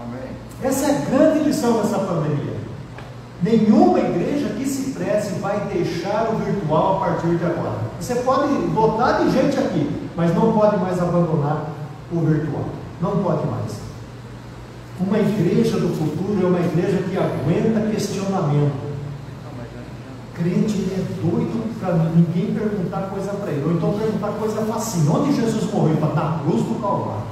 Amém. 0.00 0.30
Essa 0.62 0.86
é 0.86 0.96
a 0.96 1.00
grande 1.10 1.40
lição 1.40 1.78
dessa 1.78 1.98
pandemia. 1.98 2.56
Nenhuma 3.42 3.98
igreja 3.98 4.50
que 4.50 4.66
se 4.66 4.92
preze 4.92 5.40
vai 5.40 5.58
deixar 5.72 6.28
o 6.32 6.36
virtual 6.36 6.96
a 6.96 7.06
partir 7.06 7.36
de 7.36 7.44
agora. 7.44 7.80
Você 8.00 8.14
pode 8.16 8.52
botar 8.68 9.24
de 9.24 9.32
gente 9.32 9.58
aqui, 9.58 10.08
mas 10.14 10.32
não 10.32 10.52
pode 10.52 10.76
mais 10.76 11.00
abandonar 11.02 11.64
o 12.12 12.20
virtual. 12.20 12.66
Não 13.00 13.22
pode 13.22 13.44
mais. 13.46 13.85
Uma 14.98 15.18
igreja 15.18 15.78
do 15.78 15.88
futuro 15.88 16.42
é 16.42 16.46
uma 16.46 16.60
igreja 16.60 17.02
que 17.02 17.16
aguenta 17.16 17.90
questionamento 17.90 18.86
crente 20.36 20.86
é 20.92 21.00
doido 21.22 21.78
para 21.80 21.94
ninguém 22.14 22.54
perguntar 22.54 23.08
coisa 23.08 23.32
para 23.32 23.50
ele, 23.50 23.64
ou 23.64 23.72
então 23.72 23.98
perguntar 23.98 24.28
coisa 24.32 24.60
facinha. 24.66 25.10
Onde 25.10 25.34
Jesus 25.34 25.72
morreu? 25.72 25.96
Para 25.96 26.14
na 26.14 26.38
cruz 26.40 26.62
do 26.62 26.80
Calvário. 26.80 27.22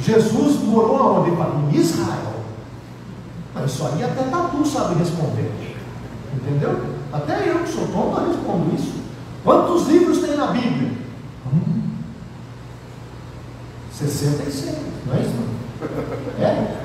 Jesus 0.00 0.62
morou 0.64 0.96
aonde? 0.96 1.30
Em 1.30 1.80
Israel. 1.80 2.32
Mas 3.54 3.70
isso 3.70 3.86
aí 3.86 4.02
até 4.02 4.24
Tatu 4.24 4.66
sabe 4.66 4.96
responder. 4.96 5.52
Entendeu? 6.34 6.80
Até 7.12 7.48
eu 7.48 7.60
que 7.60 7.68
sou 7.72 7.86
tonto 7.88 8.26
respondo 8.26 8.74
isso. 8.74 8.94
Quantos 9.44 9.86
livros 9.86 10.18
tem 10.18 10.36
na 10.36 10.48
Bíblia? 10.48 10.90
Hum, 11.46 11.81
66, 13.92 14.76
não 15.06 15.14
é 15.14 15.20
isso? 15.20 15.34
É? 16.40 16.44
é. 16.44 16.82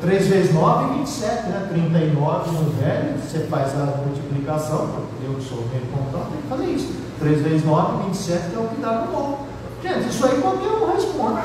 3 0.00 0.26
vezes 0.26 0.52
9, 0.52 0.98
27, 0.98 1.48
né? 1.48 1.66
39 1.70 2.50
no 2.50 2.70
velho, 2.72 3.18
você 3.18 3.38
faz 3.50 3.72
a 3.74 4.02
multiplicação, 4.04 4.88
eu 5.24 5.34
que 5.34 5.44
sou 5.44 5.64
meio 5.72 5.86
contão, 5.86 6.26
tem 6.30 6.42
que 6.42 6.48
fazer 6.48 6.66
isso. 6.66 6.92
3 7.20 7.40
vezes 7.40 7.64
9, 7.64 8.04
27 8.04 8.54
é 8.54 8.58
o 8.58 8.68
que 8.68 8.80
dá 8.82 8.92
no 8.92 9.12
novo. 9.12 9.38
Gente, 9.82 10.08
isso 10.10 10.26
aí 10.26 10.40
qualquer 10.40 10.68
um 10.68 10.92
responde. 10.92 11.40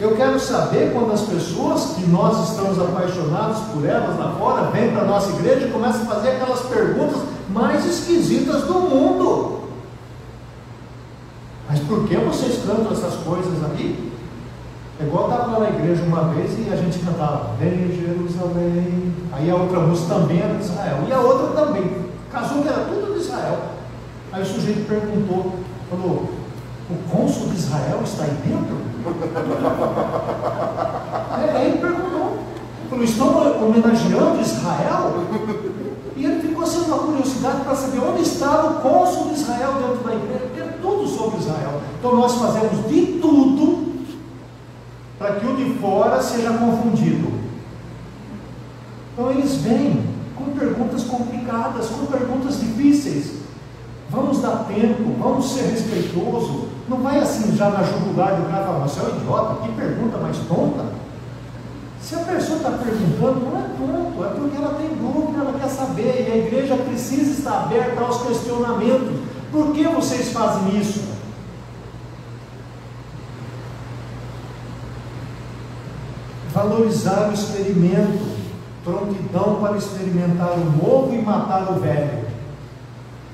Eu 0.00 0.16
quero 0.16 0.40
saber 0.40 0.92
quando 0.92 1.12
as 1.12 1.20
pessoas 1.22 1.94
que 1.94 2.06
nós 2.06 2.50
estamos 2.50 2.80
apaixonados 2.80 3.58
por 3.72 3.84
elas 3.84 4.18
lá 4.18 4.34
fora 4.38 4.70
vêm 4.70 4.90
para 4.90 5.02
a 5.02 5.06
nossa 5.06 5.30
igreja 5.30 5.66
e 5.66 5.70
começam 5.70 6.02
a 6.02 6.06
fazer 6.06 6.30
aquelas 6.30 6.60
perguntas 6.62 7.20
mais 7.50 7.84
esquisitas 7.84 8.62
do 8.62 8.74
mundo. 8.74 9.63
Mas 11.74 11.82
por 11.88 12.06
que 12.06 12.16
vocês 12.18 12.62
cantam 12.64 12.92
essas 12.92 13.16
coisas 13.24 13.64
aqui? 13.64 14.12
É 15.00 15.02
igual 15.02 15.28
estava 15.28 15.58
lá 15.58 15.58
na 15.58 15.70
igreja 15.70 16.04
uma 16.04 16.32
vez 16.32 16.56
e 16.56 16.72
a 16.72 16.76
gente 16.76 17.00
cantava 17.00 17.50
Vem 17.58 17.90
Jerusalém. 17.90 19.12
Aí 19.32 19.50
a 19.50 19.56
outra 19.56 19.80
música 19.80 20.14
também 20.14 20.38
era 20.38 20.54
de 20.54 20.62
Israel. 20.62 20.98
E 21.08 21.12
a 21.12 21.18
outra 21.18 21.64
também. 21.64 21.90
Casou 22.30 22.62
que 22.62 22.68
era 22.68 22.84
tudo 22.84 23.14
de 23.14 23.18
Israel. 23.18 23.58
Aí 24.30 24.42
o 24.42 24.46
sujeito 24.46 24.86
perguntou, 24.86 25.52
falou, 25.90 26.30
o 26.88 26.94
cônsul 27.10 27.48
de 27.48 27.56
Israel 27.56 28.02
está 28.04 28.22
aí 28.22 28.38
dentro? 28.46 28.76
aí 31.32 31.66
ele 31.66 31.78
perguntou. 31.78 32.38
Falou, 32.88 33.04
estão 33.04 33.66
homenageando 33.66 34.40
Israel? 34.40 35.12
E 36.16 36.24
ele 36.24 36.40
ficou 36.40 36.64
sendo 36.64 36.86
uma 36.86 36.98
curiosidade 36.98 37.62
para 37.62 37.74
saber 37.74 37.98
onde 37.98 38.22
estava 38.22 38.70
o 38.70 38.80
cônsul 38.80 39.28
de 39.28 39.34
Israel 39.34 39.72
dentro 39.74 40.04
da 40.04 40.14
igreja, 40.14 40.44
porque 40.46 40.60
é 40.60 40.78
tudo 40.80 41.08
sobre 41.08 41.38
Israel. 41.38 41.80
Então 41.98 42.14
nós 42.14 42.34
fazemos 42.34 42.88
de 42.88 43.18
tudo 43.20 43.94
para 45.18 45.36
que 45.36 45.46
o 45.46 45.56
de 45.56 45.74
fora 45.80 46.22
seja 46.22 46.52
confundido. 46.52 47.32
Então 49.12 49.30
eles 49.30 49.56
vêm 49.56 50.04
com 50.36 50.56
perguntas 50.56 51.04
complicadas, 51.04 51.88
com 51.88 52.06
perguntas 52.06 52.60
difíceis. 52.60 53.42
Vamos 54.10 54.40
dar 54.40 54.66
tempo, 54.68 55.14
vamos 55.18 55.52
ser 55.52 55.62
respeitoso. 55.70 56.68
Não 56.88 56.98
vai 56.98 57.18
assim 57.18 57.56
já 57.56 57.70
na 57.70 57.82
jugular 57.82 58.36
do 58.36 58.48
cara 58.48 58.66
falar, 58.66 58.86
você 58.86 59.00
é 59.00 59.04
um 59.04 59.16
idiota, 59.16 59.62
que 59.62 59.72
pergunta 59.72 60.18
mais 60.18 60.36
tonta. 60.46 61.03
Se 62.04 62.14
a 62.16 62.18
pessoa 62.18 62.58
está 62.58 62.70
perguntando, 62.72 63.46
não 63.46 63.58
é 63.58 63.62
tonto, 63.62 64.24
é 64.24 64.28
porque 64.38 64.56
ela 64.58 64.74
tem 64.74 64.88
dúvida, 64.90 65.40
ela 65.40 65.58
quer 65.58 65.70
saber, 65.70 66.26
e 66.28 66.32
a 66.32 66.36
igreja 66.36 66.76
precisa 66.76 67.30
estar 67.30 67.62
aberta 67.62 67.98
aos 67.98 68.20
questionamentos. 68.24 69.20
Por 69.50 69.72
que 69.72 69.84
vocês 69.84 70.30
fazem 70.30 70.78
isso? 70.78 71.02
Valorizar 76.52 77.30
o 77.30 77.32
experimento, 77.32 78.36
prontidão 78.84 79.60
para 79.62 79.78
experimentar 79.78 80.50
o 80.58 80.64
novo 80.76 81.14
e 81.14 81.22
matar 81.22 81.72
o 81.72 81.80
velho. 81.80 82.26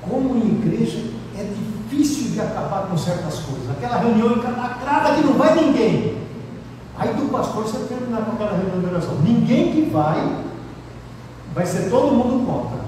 Como 0.00 0.36
em 0.36 0.46
igreja 0.46 1.10
é 1.36 1.42
difícil 1.42 2.30
de 2.30 2.40
acabar 2.40 2.86
com 2.86 2.96
certas 2.96 3.40
coisas. 3.40 3.68
Aquela 3.68 3.98
reunião 3.98 4.36
encalacrada 4.36 5.16
que 5.16 5.26
não 5.26 5.32
vai 5.32 5.56
ninguém. 5.56 6.19
Aí 7.00 7.14
do 7.14 7.33
pastor 7.33 7.62
você 7.62 7.78
terminar 7.87 8.26
com 8.26 8.33
aquela 8.33 8.61
oração. 8.90 9.14
Ninguém 9.23 9.73
que 9.73 9.90
vai, 9.90 10.45
vai 11.55 11.64
ser 11.64 11.88
todo 11.88 12.12
mundo 12.12 12.44
contra. 12.44 12.79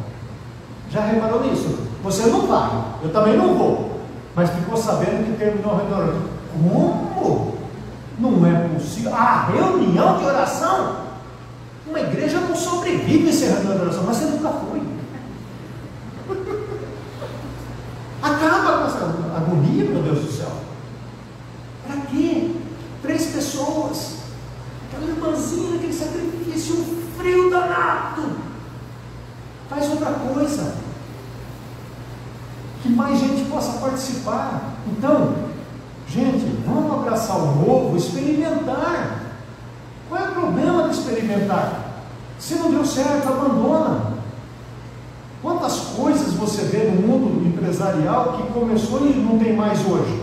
Já 0.91 1.07
reparou 1.07 1.43
nisso? 1.43 1.79
Você 2.03 2.27
não 2.27 2.47
vai, 2.47 2.71
eu 3.03 3.11
também 3.11 3.39
não 3.39 3.55
vou. 3.55 4.03
Mas 4.37 4.51
ficou 4.51 4.77
sabendo 4.77 5.25
que 5.25 5.39
terminou 5.39 5.73
a 5.73 5.77
oração. 5.77 6.23
Como? 6.53 7.57
Não 8.19 8.47
é 8.47 8.69
possível. 8.69 9.15
A 9.15 9.47
reunião 9.47 10.19
de 10.19 10.25
oração? 10.27 10.97
Uma 11.87 12.01
igreja 12.01 12.39
não 12.41 12.55
sobrevive 12.55 13.33
sem 13.33 13.49
reunião 13.49 13.77
de 13.77 13.83
oração, 13.83 14.05
mas 14.07 14.19
você 14.19 14.27
nunca 14.27 14.51
foi. 14.51 14.83
Acaba 18.23 18.79
com 18.79 18.85
essa 18.85 19.05
agonia, 19.37 19.85
meu 19.87 20.03
Deus 20.03 20.21
do 20.21 20.31
céu. 20.31 20.53
Para 21.87 21.97
quê? 22.11 22.51
Três 23.03 23.27
pessoas. 23.27 24.19
Aquela 24.89 25.11
irmãzinha, 25.11 25.77
aquele 25.77 25.93
sacrifício, 25.93 26.77
um 26.77 27.03
frio 27.19 27.51
danado. 27.51 28.37
Faz 29.69 29.91
outra 29.91 30.13
coisa. 30.13 30.75
Que 32.83 32.89
mais 32.89 33.19
gente 33.19 33.45
possa 33.51 33.79
participar. 33.79 34.75
Então, 34.87 35.35
gente, 36.07 36.45
vamos 36.65 36.93
abraçar 36.93 37.39
o 37.39 37.67
novo, 37.67 37.97
experimentar. 37.97 39.21
Qual 40.09 40.21
é 40.23 40.29
o 40.29 40.33
problema 40.33 40.89
de 40.89 40.97
experimentar? 40.97 41.81
Se 42.43 42.57
não 42.57 42.73
deu 42.73 42.85
certo, 42.85 43.29
abandona. 43.29 44.15
Quantas 45.41 45.79
coisas 45.97 46.35
você 46.35 46.63
vê 46.63 46.91
no 46.91 47.01
mundo 47.01 47.47
empresarial 47.47 48.33
que 48.33 48.53
começou 48.53 49.07
e 49.07 49.15
não 49.15 49.39
tem 49.39 49.55
mais 49.55 49.79
hoje? 49.87 50.21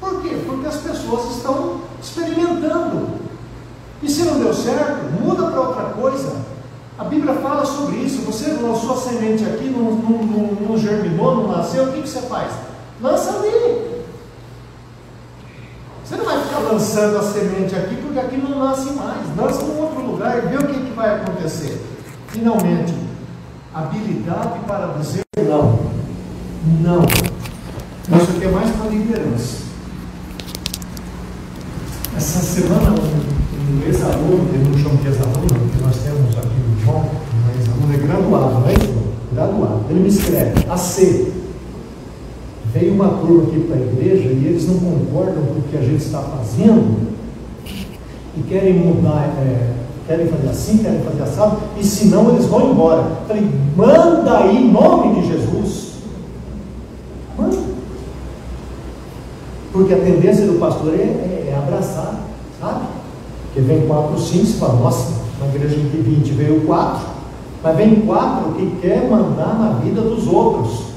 Por 0.00 0.22
quê? 0.22 0.40
Porque 0.46 0.66
as 0.66 0.76
pessoas 0.76 1.36
estão 1.36 1.82
experimentando. 2.02 3.08
E 4.02 4.08
se 4.08 4.22
não 4.22 4.40
deu 4.40 4.54
certo, 4.54 5.04
muda 5.22 5.48
para 5.48 5.60
outra 5.60 5.82
coisa. 5.90 6.34
A 6.98 7.04
Bíblia 7.04 7.34
fala 7.34 7.66
sobre 7.66 7.96
isso. 7.96 8.22
Você 8.22 8.52
lançou 8.54 8.94
a 8.94 8.96
semente 8.96 9.44
aqui, 9.44 9.68
não, 9.68 9.92
não, 9.92 10.24
não, 10.24 10.68
não 10.68 10.78
germinou, 10.78 11.36
não 11.36 11.48
nasceu, 11.48 11.84
o 11.84 11.92
que, 11.92 12.00
que 12.00 12.08
você 12.08 12.22
faz? 12.22 12.52
Lança 13.02 13.36
ali. 13.36 14.00
Você 16.02 16.16
não 16.16 16.24
vai 16.24 16.42
ficar 16.42 16.59
lançando 16.70 17.18
a 17.18 17.22
semente 17.22 17.74
aqui, 17.74 17.96
porque 17.96 18.18
aqui 18.18 18.36
não 18.36 18.58
nasce 18.58 18.92
mais. 18.92 19.18
Lança 19.36 19.62
em 19.64 19.80
outro 19.80 20.02
lugar 20.02 20.38
e 20.38 20.48
vê 20.48 20.56
o 20.56 20.66
que, 20.66 20.80
que 20.80 20.92
vai 20.92 21.16
acontecer. 21.16 21.80
Finalmente, 22.28 22.94
habilidade 23.74 24.60
para 24.66 24.94
dizer 24.98 25.22
não. 25.48 25.80
Não. 26.80 27.02
Isso 27.02 28.30
aqui 28.36 28.44
é 28.44 28.50
mais 28.50 28.70
para 28.70 28.90
liderança. 28.90 29.60
Essa 32.16 32.40
semana, 32.40 32.90
um, 32.90 33.86
ex-aluno, 33.86 34.50
eu 34.52 34.70
não 34.70 34.78
chamo 34.78 34.96
de 34.98 35.08
ex-aluno, 35.08 35.46
porque 35.46 35.82
nós 35.82 35.96
temos 35.96 36.36
aqui 36.36 36.48
o 36.48 36.84
João, 36.84 37.00
um 37.00 37.58
ex-aluno 37.58 37.94
é 37.94 37.96
graduado, 37.96 38.60
né? 38.60 38.74
Graduado. 39.32 39.84
Ele 39.88 40.00
me 40.00 40.08
escreve, 40.08 40.66
AC. 40.68 41.39
Veio 42.72 42.94
uma 42.94 43.08
turma 43.08 43.44
aqui 43.44 43.60
para 43.60 43.76
a 43.76 43.80
igreja 43.80 44.28
e 44.28 44.46
eles 44.46 44.68
não 44.68 44.78
concordam 44.78 45.42
com 45.42 45.58
o 45.58 45.62
que 45.70 45.76
a 45.76 45.80
gente 45.80 46.04
está 46.04 46.20
fazendo 46.20 47.10
e 48.36 48.42
querem 48.42 48.74
mudar, 48.74 49.24
é, 49.38 49.72
querem 50.06 50.28
fazer 50.28 50.48
assim, 50.48 50.78
querem 50.78 51.00
fazer 51.00 51.22
assado, 51.22 51.58
e 51.76 51.84
se 51.84 52.06
não 52.06 52.30
eles 52.30 52.46
vão 52.46 52.70
embora. 52.70 53.04
Falei, 53.26 53.48
manda 53.76 54.38
aí 54.38 54.56
em 54.56 54.70
nome 54.70 55.20
de 55.20 55.28
Jesus. 55.28 55.94
Manda. 57.36 57.58
Porque 59.72 59.94
a 59.94 59.98
tendência 59.98 60.46
do 60.46 60.58
pastor 60.58 60.94
é, 60.94 61.02
é, 61.02 61.50
é 61.52 61.56
abraçar, 61.56 62.20
sabe? 62.60 62.86
Porque 63.46 63.60
vem 63.60 63.86
quatro, 63.86 64.18
cinco, 64.18 64.46
você 64.46 64.58
fala, 64.58 64.74
nossa, 64.74 65.12
na 65.40 65.46
igreja 65.46 65.76
de 65.76 65.96
20 65.96 66.32
veio 66.32 66.60
quatro, 66.66 67.06
mas 67.62 67.76
vem 67.76 68.02
quatro 68.02 68.52
que 68.52 68.78
quer 68.80 69.08
mandar 69.10 69.58
na 69.58 69.80
vida 69.80 70.00
dos 70.02 70.26
outros. 70.28 70.89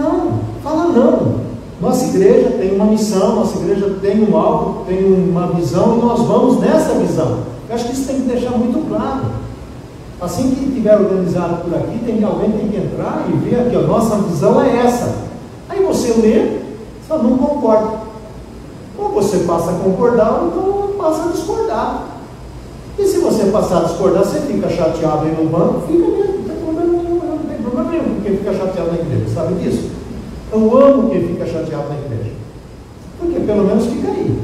Não, 0.00 0.40
fala 0.62 0.84
não. 0.88 1.46
Nossa 1.80 2.06
igreja 2.06 2.50
tem 2.58 2.74
uma 2.74 2.86
missão, 2.86 3.36
nossa 3.36 3.58
igreja 3.58 3.96
tem 4.00 4.28
um 4.28 4.36
alvo, 4.36 4.84
tem 4.86 5.04
uma 5.04 5.48
visão 5.48 5.98
e 5.98 6.00
nós 6.00 6.20
vamos 6.22 6.58
nessa 6.60 6.94
visão. 6.94 7.40
Eu 7.68 7.74
acho 7.74 7.86
que 7.86 7.92
isso 7.92 8.06
tem 8.06 8.16
que 8.16 8.28
deixar 8.28 8.50
muito 8.52 8.88
claro. 8.88 9.22
Assim 10.20 10.50
que 10.50 10.64
estiver 10.64 10.98
organizado 10.98 11.62
por 11.62 11.74
aqui, 11.74 11.98
tem 12.04 12.16
que 12.16 12.24
alguém 12.24 12.50
tem 12.50 12.68
que 12.68 12.76
entrar 12.78 13.26
e 13.28 13.36
ver 13.36 13.60
aqui, 13.60 13.76
a 13.76 13.82
nossa 13.82 14.16
visão 14.16 14.62
é 14.62 14.86
essa. 14.86 15.26
Aí 15.68 15.82
você 15.84 16.12
lê, 16.14 16.60
só 17.06 17.18
não 17.18 17.36
concorda. 17.36 18.06
Ou 18.98 19.10
você 19.10 19.38
passa 19.40 19.72
a 19.72 19.74
concordar, 19.74 20.40
ou 20.40 20.46
então 20.48 20.96
passa 20.96 21.28
a 21.28 21.32
discordar. 21.32 22.04
E 22.98 23.04
se 23.04 23.18
você 23.18 23.44
passar 23.50 23.80
a 23.80 23.84
discordar, 23.84 24.24
você 24.24 24.40
fica 24.40 24.70
chateado 24.70 25.26
aí 25.26 25.36
no 25.38 25.50
banco, 25.50 25.82
fica 25.86 26.08
mesmo, 26.08 26.35
nenhum 27.96 28.14
porque 28.16 28.30
fica 28.30 28.52
chateado 28.52 28.92
na 28.92 28.98
igreja, 28.98 29.34
sabe 29.34 29.54
disso? 29.54 29.90
Eu 30.52 30.80
amo 30.80 31.10
quem 31.10 31.28
fica 31.28 31.46
chateado 31.46 31.88
na 31.88 31.96
igreja. 31.96 32.32
Porque 33.18 33.40
pelo 33.40 33.64
menos 33.64 33.86
fica 33.86 34.08
aí. 34.08 34.38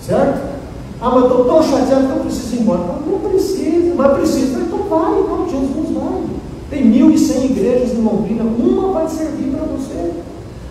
Certo? 0.00 0.54
Ah, 1.00 1.10
mas 1.10 1.24
estou 1.24 1.44
tão 1.44 1.62
chateado 1.62 2.06
que 2.06 2.12
eu 2.12 2.24
preciso 2.24 2.56
ir 2.56 2.60
embora. 2.60 2.80
Não, 2.80 3.12
não 3.12 3.30
precisa, 3.30 3.94
mas 3.96 4.12
precisa. 4.16 4.60
Então 4.60 4.78
vai, 4.88 5.12
não, 5.12 5.48
Jesus 5.48 5.94
vai. 5.94 6.22
Tem 6.70 6.90
1.100 6.90 7.44
igrejas 7.44 7.92
em 7.92 8.02
Londrina, 8.02 8.44
uma 8.44 8.92
vai 8.92 9.08
servir 9.08 9.50
para 9.50 9.66
você. 9.66 10.12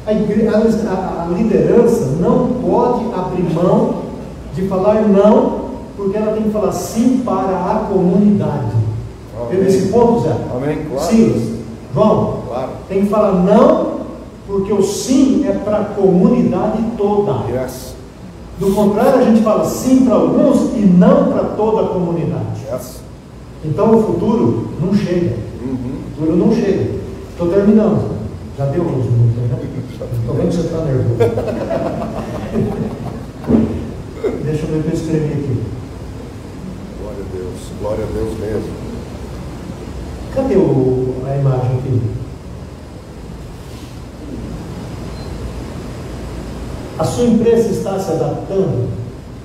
A, 0.05 0.13
igre... 0.13 0.47
a, 0.47 1.23
a 1.23 1.27
liderança 1.33 2.17
não 2.19 2.47
pode 2.62 3.05
abrir 3.13 3.53
mão 3.53 4.03
de 4.53 4.67
falar 4.67 5.07
não, 5.07 5.63
porque 5.95 6.17
ela 6.17 6.33
tem 6.33 6.43
que 6.43 6.49
falar 6.51 6.71
sim 6.71 7.21
para 7.23 7.55
a 7.55 7.88
comunidade. 7.91 8.83
Teve 9.49 9.67
esse 9.67 9.88
ponto, 9.89 10.21
Zé? 10.21 10.36
Amém, 10.55 10.86
claro. 10.89 11.09
Silas, 11.09 11.52
João, 11.93 12.39
Claro. 12.47 12.69
tem 12.88 13.01
que 13.01 13.08
falar 13.10 13.34
não, 13.34 13.99
porque 14.47 14.73
o 14.73 14.82
sim 14.82 15.45
é 15.47 15.51
para 15.51 15.77
a 15.77 15.86
comunidade 15.86 16.82
toda. 16.97 17.43
Yes. 17.51 17.93
Do 18.60 18.71
contrário, 18.73 19.19
a 19.19 19.23
gente 19.23 19.41
fala 19.43 19.63
sim 19.65 20.06
para 20.06 20.15
alguns 20.15 20.73
e 20.75 20.79
não 20.82 21.32
para 21.32 21.43
toda 21.56 21.84
a 21.84 21.88
comunidade. 21.89 22.62
Yes. 22.71 23.01
Então 23.63 23.95
o 23.95 24.03
futuro 24.03 24.69
não 24.82 24.93
chega. 24.93 25.36
Uhum. 25.62 25.75
O 25.75 26.10
futuro 26.19 26.36
não 26.38 26.51
chega. 26.53 26.89
Estou 27.32 27.47
terminando. 27.49 28.12
Já 28.58 28.65
deu 28.65 28.82
uns 28.84 29.06
minutos, 29.06 29.38
né? 29.38 29.49
Estou 30.19 30.36
vendo 30.36 30.49
que 30.49 30.56
você 30.56 30.62
está 30.62 30.77
nervoso. 30.79 31.17
Deixa 34.45 34.63
eu 34.65 34.69
ver 34.69 34.79
o 34.79 34.84
que 34.84 34.89
eu 34.89 34.93
escrevi 34.93 35.34
aqui. 35.34 35.58
Glória 37.01 37.19
a 37.19 37.36
Deus. 37.36 37.60
Glória 37.82 38.03
a 38.03 38.08
Deus 38.13 38.38
mesmo. 38.39 38.71
Cadê 40.36 40.56
o, 40.56 41.15
a 41.27 41.36
imagem 41.36 41.77
aqui? 41.79 42.01
A 46.99 47.03
sua 47.13 47.26
empresa 47.26 47.69
está 47.69 47.99
se 47.99 48.12
adaptando? 48.12 48.89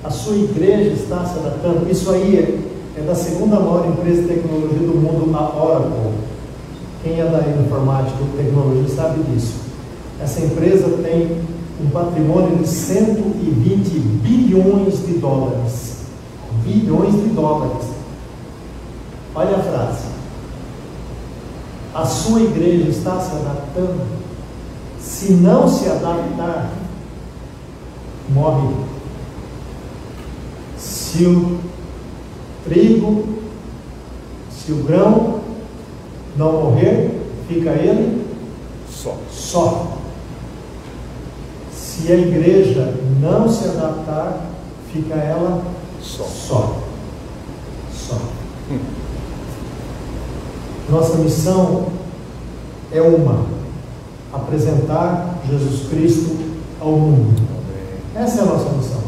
A 0.03 0.09
sua 0.09 0.35
igreja 0.35 0.91
está 0.91 1.23
se 1.23 1.37
adaptando? 1.37 1.89
Isso 1.89 2.09
aí 2.09 2.35
é, 2.35 2.99
é 2.99 3.03
da 3.03 3.13
segunda 3.13 3.59
maior 3.59 3.87
empresa 3.87 4.23
de 4.23 4.27
tecnologia 4.27 4.79
do 4.79 4.95
mundo, 4.95 5.35
a 5.35 5.63
Oracle. 5.63 6.13
Quem 7.03 7.19
é 7.19 7.25
da 7.25 7.41
informática 7.61 8.17
ou 8.21 8.43
tecnologia 8.43 8.95
sabe 8.95 9.21
disso. 9.23 9.53
Essa 10.19 10.41
empresa 10.41 10.89
tem 11.03 11.41
um 11.81 11.89
patrimônio 11.91 12.57
de 12.57 12.67
120 12.67 13.89
bilhões 14.23 15.05
de 15.05 15.13
dólares. 15.13 15.97
Bilhões 16.63 17.13
de 17.13 17.29
dólares. 17.29 17.85
Olha 19.35 19.57
a 19.57 19.59
frase. 19.59 20.07
A 21.93 22.05
sua 22.05 22.41
igreja 22.41 22.89
está 22.89 23.19
se 23.19 23.31
adaptando? 23.35 24.01
Se 24.99 25.33
não 25.33 25.67
se 25.67 25.87
adaptar, 25.87 26.69
morre. 28.29 28.75
Se 30.77 31.25
o 31.25 31.59
trigo, 32.63 33.27
se 34.51 34.71
o 34.71 34.83
grão 34.83 35.41
não 36.37 36.51
morrer, 36.53 37.19
fica 37.47 37.71
ele 37.71 38.25
Só. 38.89 39.17
só. 39.31 39.97
Se 41.71 42.11
a 42.11 42.15
igreja 42.15 42.95
não 43.19 43.49
se 43.49 43.65
adaptar, 43.67 44.51
fica 44.93 45.15
ela 45.15 45.63
Só. 46.01 46.23
só. 46.23 46.75
Só. 47.91 48.17
Nossa 50.89 51.17
missão 51.17 51.87
é 52.91 53.01
uma: 53.01 53.45
apresentar 54.31 55.39
Jesus 55.49 55.89
Cristo 55.89 56.37
ao 56.79 56.91
mundo. 56.91 57.48
Essa 58.19 58.39
é 58.39 58.41
a 58.41 58.45
nossa 58.47 58.69
missão. 58.71 58.99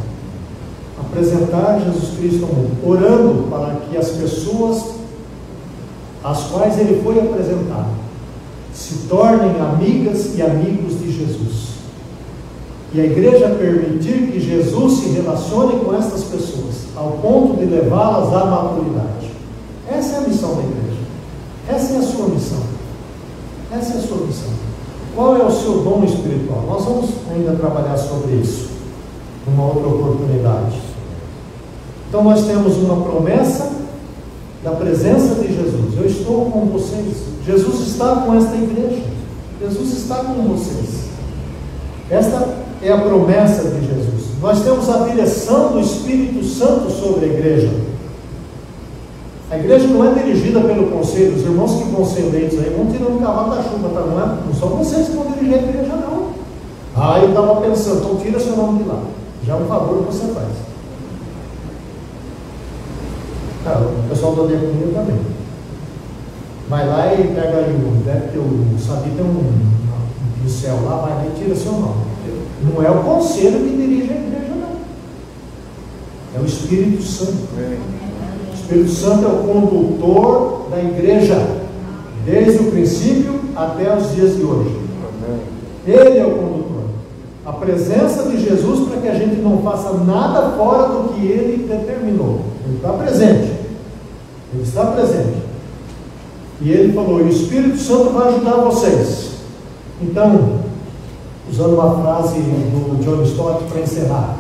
Apresentar 0.97 1.82
Jesus 1.82 2.17
Cristo 2.17 2.45
ao 2.45 2.54
mundo, 2.54 2.78
orando 2.88 3.50
para 3.50 3.76
que 3.76 3.97
as 3.97 4.08
pessoas 4.12 4.86
às 6.24 6.43
quais 6.43 6.80
ele 6.80 7.02
foi 7.04 7.19
apresentado 7.19 7.89
se 8.74 9.08
tornem 9.10 9.60
amigas 9.60 10.34
e 10.36 10.41
amigos 10.41 10.97
de 11.00 11.12
Jesus. 11.12 11.71
E 12.93 13.02
a 13.02 13.06
igreja 13.06 13.50
permitir 13.50 14.32
que 14.32 14.39
Jesus 14.39 15.00
se 15.00 15.10
relacione 15.10 15.84
com 15.84 15.93
essas 15.93 16.24
pessoas, 16.24 16.76
ao 16.95 17.12
ponto 17.21 17.58
de 17.60 17.65
levá-las 17.65 18.34
à 18.34 18.45
maturidade. 18.45 19.30
Essa 19.89 20.15
é 20.15 20.17
a 20.19 20.21
missão 20.21 20.56
da 20.56 20.62
igreja. 20.62 21.02
Essa 21.67 21.93
é 21.95 21.97
a 21.97 22.02
sua 22.02 22.28
missão. 22.30 22.63
Essa 23.74 23.93
é 23.93 23.97
a 23.97 24.02
sua 24.08 24.26
missão. 24.26 24.52
Qual 25.13 25.36
é 25.36 25.43
o 25.43 25.52
seu 25.52 25.82
dom 25.84 26.02
espiritual? 26.06 26.63
Nós 26.65 26.86
vamos 26.86 27.10
ainda 27.30 27.52
trabalhar 27.58 27.97
sobre 27.97 28.36
isso 28.36 28.70
numa 29.47 29.65
outra 29.65 29.88
oportunidade. 29.88 30.80
Então 32.08 32.23
nós 32.23 32.45
temos 32.45 32.77
uma 32.77 33.04
promessa 33.04 33.71
da 34.63 34.71
presença 34.71 35.36
de 35.36 35.47
Jesus. 35.47 35.97
Eu 35.97 36.06
estou 36.06 36.51
com 36.51 36.65
vocês. 36.67 37.15
Jesus 37.45 37.88
está 37.88 38.17
com 38.17 38.36
esta 38.36 38.56
igreja. 38.56 39.04
Jesus 39.62 39.93
está 39.93 40.15
com 40.15 40.34
vocês. 40.43 41.06
Esta 42.10 42.49
é 42.82 42.91
a 42.91 42.97
promessa 42.97 43.69
de 43.69 43.88
Jesus. 43.88 44.32
Nós 44.41 44.62
temos 44.62 44.89
a 44.89 45.08
direção 45.08 45.71
do 45.71 45.80
Espírito 45.80 46.43
Santo 46.43 46.91
sobre 46.91 47.25
a 47.25 47.27
igreja. 47.30 47.69
A 49.51 49.58
igreja 49.58 49.88
não 49.88 50.10
é 50.10 50.13
dirigida 50.13 50.62
pelo 50.62 50.88
conselho, 50.88 51.36
os 51.36 51.43
irmãos 51.43 51.73
que 51.73 51.89
vão 51.89 52.06
ser 52.06 52.21
eleitos 52.21 52.58
aí 52.58 52.73
vão 52.75 52.86
tirando 52.86 53.17
o 53.17 53.19
cavalo 53.19 53.54
da 53.54 53.62
chuva, 53.63 53.89
tá? 53.89 53.99
não, 53.99 54.21
é? 54.21 54.38
não 54.47 54.54
são 54.54 54.69
vocês 54.69 55.08
que 55.08 55.15
vão 55.15 55.25
dirigir 55.32 55.56
a 55.56 55.58
igreja, 55.58 55.93
não. 55.95 56.27
Ah, 56.95 57.19
eu 57.21 57.30
estava 57.30 57.60
pensando, 57.60 57.99
então 57.99 58.15
tira 58.15 58.39
seu 58.39 58.56
nome 58.56 58.84
de 58.84 58.89
lá. 58.89 59.01
Já 59.45 59.54
é 59.54 59.56
um 59.56 59.65
favor 59.65 60.06
que 60.06 60.13
você 60.13 60.34
faz. 60.34 60.49
Ah, 63.65 63.80
o 63.80 64.10
pessoal 64.10 64.36
da 64.36 64.47
diaconia 64.47 64.88
também. 64.93 65.19
Vai 66.69 66.88
lá 66.88 67.13
e 67.13 67.27
pega 67.27 67.58
aí 67.58 67.73
o. 67.73 68.04
Deve 68.04 68.27
ter 68.32 68.39
o. 68.39 68.80
Sabe, 68.80 69.12
tem 69.12 69.25
um, 69.25 69.30
um 69.30 70.41
pincel 70.41 70.80
lá, 70.84 70.97
vai 70.97 71.12
lá 71.15 71.25
e 71.27 71.39
tira 71.39 71.56
seu 71.56 71.73
nome. 71.73 72.12
Não 72.63 72.84
é 72.84 72.89
o 72.89 73.04
conselho 73.04 73.60
que 73.60 73.75
dirige 73.75 74.13
a 74.13 74.15
igreja, 74.15 74.54
não. 74.56 76.39
É 76.39 76.39
o 76.41 76.45
Espírito 76.45 77.04
Santo. 77.04 77.32
O 77.32 78.54
Espírito 78.54 78.91
Santo 78.91 79.25
é 79.25 79.27
o 79.27 79.43
condutor 79.43 80.67
da 80.69 80.80
igreja, 80.80 81.36
desde 82.25 82.60
o 82.63 82.71
princípio 82.71 83.41
até 83.56 83.95
os 83.95 84.13
dias 84.15 84.36
de 84.38 84.43
hoje. 84.43 84.80
Ele 85.86 86.19
é 86.19 86.25
o 86.25 86.32
condutor. 86.32 86.50
Presença 87.62 88.24
de 88.24 88.43
Jesus 88.43 88.89
para 88.89 89.02
que 89.02 89.08
a 89.08 89.13
gente 89.13 89.39
não 89.39 89.62
faça 89.62 89.93
nada 90.00 90.58
fora 90.58 90.88
do 90.88 91.13
que 91.13 91.28
ele 91.28 91.67
determinou. 91.67 92.41
Ele 92.65 92.78
está 92.78 92.91
presente. 92.93 93.52
Ele 94.52 94.63
está 94.63 94.86
presente. 94.88 95.38
E 96.60 96.71
ele 96.71 96.91
falou: 96.91 97.17
o 97.17 97.30
Espírito 97.30 97.78
Santo 97.78 98.13
vai 98.13 98.30
ajudar 98.30 98.56
vocês. 98.62 99.34
Então, 100.02 100.62
usando 101.52 101.76
uma 101.76 102.02
frase 102.02 102.39
do 102.39 103.04
John 103.04 103.21
Stott 103.21 103.65
para 103.65 103.82
encerrar: 103.82 104.39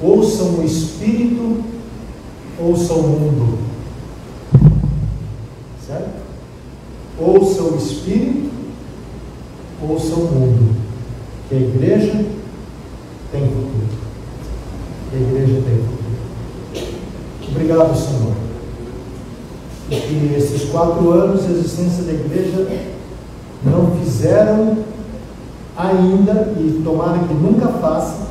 ouçam 0.00 0.60
o 0.60 0.64
Espírito, 0.64 1.62
ouçam 2.58 2.96
o 2.96 3.02
mundo. 3.02 3.58
Certo? 5.86 6.08
Ouçam 7.20 7.66
o 7.66 7.76
Espírito, 7.76 8.50
ouçam 9.86 10.20
o 10.20 10.32
mundo. 10.32 10.67
Que 11.48 11.54
a 11.54 11.58
igreja 11.58 12.24
tem 13.32 13.46
futuro. 13.46 13.88
Que 15.10 15.16
a 15.16 15.20
igreja 15.20 15.62
tem 15.64 15.78
futuro. 15.78 15.98
Obrigado, 17.50 17.96
Senhor. 17.96 18.34
E 19.90 19.96
que 19.96 20.34
esses 20.36 20.68
quatro 20.68 21.10
anos 21.10 21.46
de 21.46 21.52
existência 21.52 22.04
da 22.04 22.12
igreja 22.12 22.66
não 23.64 23.90
fizeram 23.92 24.78
ainda, 25.74 26.52
e 26.58 26.82
tomara 26.84 27.18
que 27.20 27.32
nunca 27.32 27.68
faça, 27.68 28.28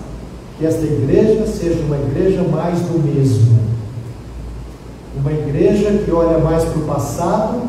que 0.60 0.66
esta 0.66 0.86
igreja 0.86 1.48
seja 1.48 1.80
uma 1.82 1.98
igreja 1.98 2.44
mais 2.44 2.80
do 2.82 3.04
mesmo. 3.04 3.58
Uma 5.20 5.32
igreja 5.32 6.04
que 6.06 6.12
olha 6.12 6.38
mais 6.38 6.64
para 6.64 6.80
o 6.80 6.86
passado 6.86 7.62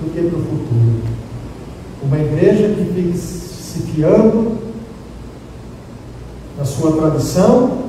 do 0.00 0.12
que 0.12 0.20
para 0.20 0.38
o 0.38 0.42
futuro. 0.42 1.02
Uma 2.02 2.18
igreja 2.18 2.74
que 2.74 2.92
fique 2.92 3.16
se 3.16 3.80
fiando 3.80 4.65
sua 6.66 6.92
tradição 6.92 7.86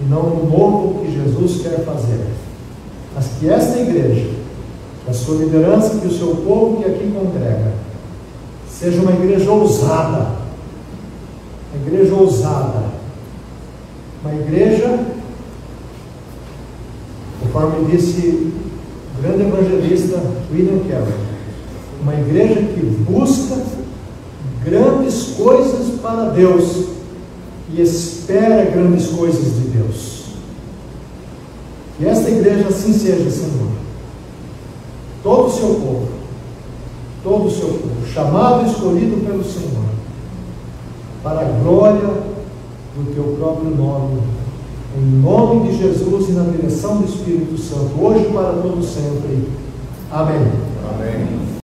e 0.00 0.04
não 0.08 0.22
no 0.22 0.50
novo 0.50 1.00
que 1.00 1.12
Jesus 1.12 1.62
quer 1.62 1.84
fazer. 1.84 2.26
Mas 3.14 3.26
que 3.38 3.48
esta 3.48 3.78
igreja, 3.78 4.30
a 5.08 5.12
sua 5.12 5.36
liderança, 5.36 5.98
que 5.98 6.06
o 6.06 6.12
seu 6.12 6.36
povo 6.36 6.82
que 6.82 6.90
aqui 6.90 7.12
congrega, 7.12 7.72
seja 8.68 9.00
uma 9.00 9.12
igreja 9.12 9.50
ousada, 9.50 10.32
uma 11.72 11.86
igreja 11.86 12.14
ousada, 12.14 12.82
uma 14.22 14.34
igreja, 14.34 14.98
conforme 17.40 17.90
disse 17.90 18.52
o 19.16 19.22
grande 19.22 19.42
evangelista 19.42 20.20
William 20.52 20.80
Carey, 20.88 21.14
uma 22.02 22.14
igreja 22.14 22.54
que 22.54 22.80
busca 23.08 23.62
grandes 24.64 25.34
coisas 25.36 26.00
para 26.00 26.30
Deus 26.30 26.94
e 27.76 27.82
espera 27.82 28.70
grandes 28.70 29.08
coisas 29.08 29.56
de 29.56 29.68
Deus. 29.70 30.24
Que 31.98 32.06
esta 32.06 32.30
igreja 32.30 32.68
assim 32.68 32.92
seja, 32.92 33.30
Senhor. 33.30 33.68
Todo 35.22 35.46
o 35.46 35.50
seu 35.50 35.68
povo, 35.68 36.08
todo 37.22 37.46
o 37.46 37.50
seu 37.50 37.68
povo, 37.68 38.06
chamado 38.12 38.66
e 38.66 38.70
escolhido 38.70 39.24
pelo 39.24 39.42
Senhor, 39.42 39.84
para 41.22 41.40
a 41.40 41.44
glória 41.44 42.08
do 42.96 43.14
teu 43.14 43.36
próprio 43.38 43.70
nome. 43.70 44.22
Em 44.96 45.20
nome 45.20 45.68
de 45.68 45.78
Jesus 45.78 46.28
e 46.28 46.32
na 46.32 46.44
direção 46.44 46.98
do 46.98 47.08
Espírito 47.08 47.58
Santo, 47.58 48.00
hoje 48.00 48.26
para 48.26 48.52
todo 48.62 48.82
sempre. 48.82 49.48
Amém. 50.12 50.52
Amém. 50.94 51.43